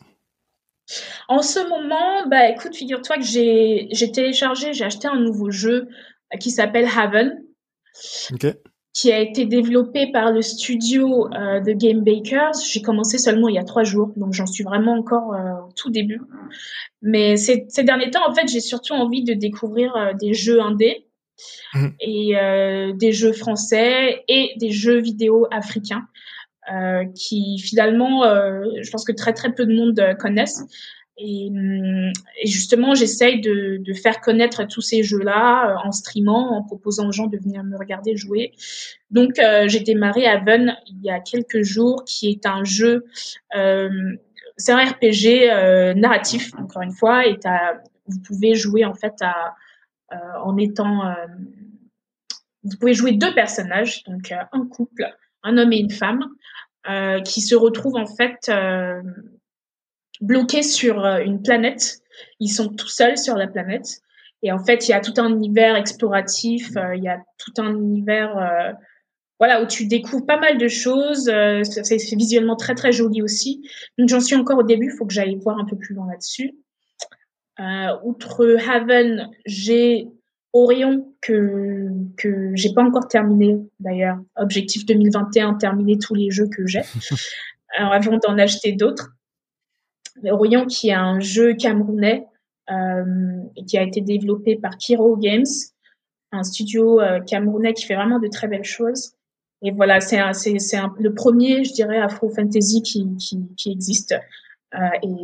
[1.28, 5.88] En ce moment, bah écoute, figure-toi que j'ai j'ai téléchargé, j'ai acheté un nouveau jeu
[6.34, 7.42] euh, qui s'appelle Haven.
[8.94, 12.52] Qui a été développé par le studio euh, de Game Bakers.
[12.70, 15.72] J'ai commencé seulement il y a trois jours, donc j'en suis vraiment encore euh, au
[15.74, 16.20] tout début.
[17.00, 21.06] Mais ces, ces derniers temps, en fait, j'ai surtout envie de découvrir des jeux indés
[21.74, 21.88] mmh.
[22.00, 22.34] et
[22.94, 26.06] des jeux français et des jeux vidéo africains.
[26.70, 30.62] Euh, qui finalement, euh, je pense que très très peu de monde euh, connaissent.
[31.18, 31.50] Et,
[32.40, 37.12] et justement, j'essaye de, de, faire connaître tous ces jeux-là en streamant, en proposant aux
[37.12, 38.52] gens de venir me regarder jouer.
[39.10, 39.34] Donc,
[39.66, 43.04] j'ai démarré Haven il y a quelques jours, qui est un jeu,
[43.52, 47.36] c'est un RPG narratif, encore une fois, et
[48.06, 49.54] vous pouvez jouer en fait à,
[50.42, 51.14] en étant
[52.64, 56.28] vous pouvez jouer deux personnages, donc euh, un couple, un homme et une femme,
[56.88, 59.02] euh, qui se retrouvent en fait euh,
[60.20, 62.00] bloqués sur une planète.
[62.40, 64.00] Ils sont tout seuls sur la planète.
[64.42, 67.70] Et en fait, il y a tout un univers exploratif, il y a tout un
[67.70, 68.74] univers
[69.38, 71.26] voilà où tu découvres pas mal de choses.
[71.62, 73.62] c'est visuellement très très joli aussi.
[73.98, 76.08] Donc j'en suis encore au début, il faut que j'aille voir un peu plus loin
[76.08, 76.56] là-dessus.
[78.04, 80.08] outre Haven, j'ai
[80.52, 84.18] Orion que que j'ai pas encore terminé d'ailleurs.
[84.36, 86.82] Objectif 2021 terminer tous les jeux que j'ai.
[87.76, 89.12] Alors avant d'en acheter d'autres.
[90.24, 92.26] Orion qui est un jeu camerounais
[92.70, 95.44] euh, qui a été développé par Kiro Games,
[96.32, 99.14] un studio euh, camerounais qui fait vraiment de très belles choses.
[99.62, 104.14] Et voilà, c'est c'est c'est le premier, je dirais, Afro Fantasy qui qui, qui existe
[104.74, 105.14] euh, et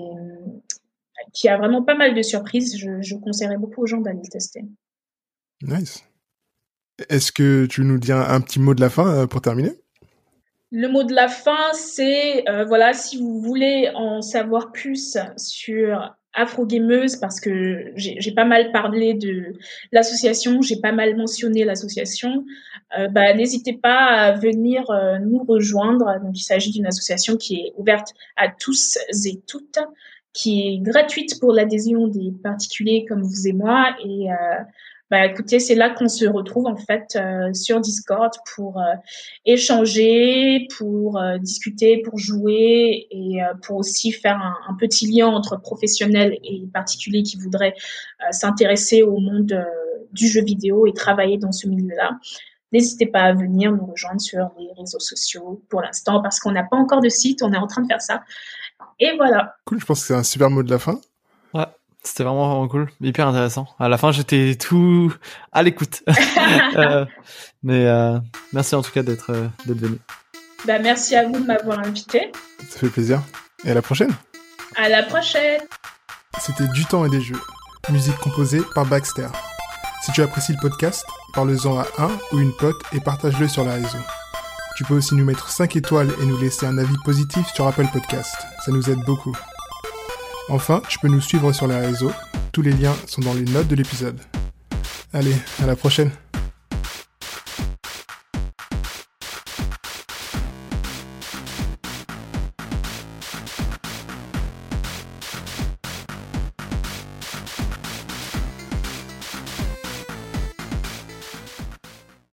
[1.35, 2.79] qui a vraiment pas mal de surprises.
[2.79, 4.65] Je, je conseillerais beaucoup aux gens d'aller le tester.
[5.63, 6.05] Nice.
[7.09, 9.73] Est-ce que tu nous dis un, petit mot de la fin euh, pour terminer?
[10.71, 16.15] Le mot de la fin, c'est euh, voilà, si vous voulez en savoir plus sur
[16.35, 19.55] Afro Gameuse, parce que j'ai pas mal parlé de
[19.93, 22.45] l'association, j'ai pas mal mentionné l'association,
[22.99, 24.85] euh, bah, n'hésitez pas à venir
[25.23, 26.21] nous rejoindre.
[26.23, 29.79] Donc, il s'agit d'une association qui est ouverte à tous et toutes,
[30.33, 34.29] qui est gratuite pour l'adhésion des particuliers comme vous et moi, et
[35.11, 38.95] bah écoutez, c'est là qu'on se retrouve en fait euh, sur Discord pour euh,
[39.47, 45.57] échanger, pour euh, discuter, pour jouer et pour aussi faire un, un, petit lien entre
[45.57, 47.75] professionnels et particuliers qui voudraient
[48.31, 49.65] s'intéresser au monde
[50.13, 52.19] du jeu vidéo et travailler dans ce milieu-là.
[52.73, 56.65] N'hésitez pas à venir nous rejoindre sur les réseaux sociaux pour l'instant parce qu'on n'a
[56.65, 58.23] pas encore de site, on est en train de faire ça.
[59.01, 59.57] Et voilà.
[59.65, 61.01] Cool, je pense que c'est un super mot de la fin.
[62.09, 63.69] C'était vraiment, vraiment cool, hyper intéressant.
[63.79, 65.13] À la fin, j'étais tout
[65.53, 66.03] à l'écoute.
[66.77, 67.05] euh,
[67.63, 68.19] mais euh,
[68.55, 69.99] merci en tout cas d'être euh, d'être venu.
[70.67, 72.33] Bah, merci à vous de m'avoir invité.
[72.67, 73.21] Ça fait plaisir.
[73.67, 74.11] Et à la prochaine.
[74.77, 75.61] À la prochaine.
[76.41, 77.41] C'était Du temps et des jeux.
[77.91, 79.29] Musique composée par Baxter.
[80.03, 81.05] Si tu apprécies le podcast,
[81.35, 83.99] parle-en à un ou une pote et partage-le sur la réseau.
[84.79, 87.87] Tu peux aussi nous mettre 5 étoiles et nous laisser un avis positif sur Apple
[87.93, 88.35] Podcast.
[88.65, 89.37] Ça nous aide beaucoup.
[90.49, 92.13] Enfin, tu peux nous suivre sur les réseaux.
[92.53, 94.19] Tous les liens sont dans les notes de l'épisode.
[95.13, 96.11] Allez, à la prochaine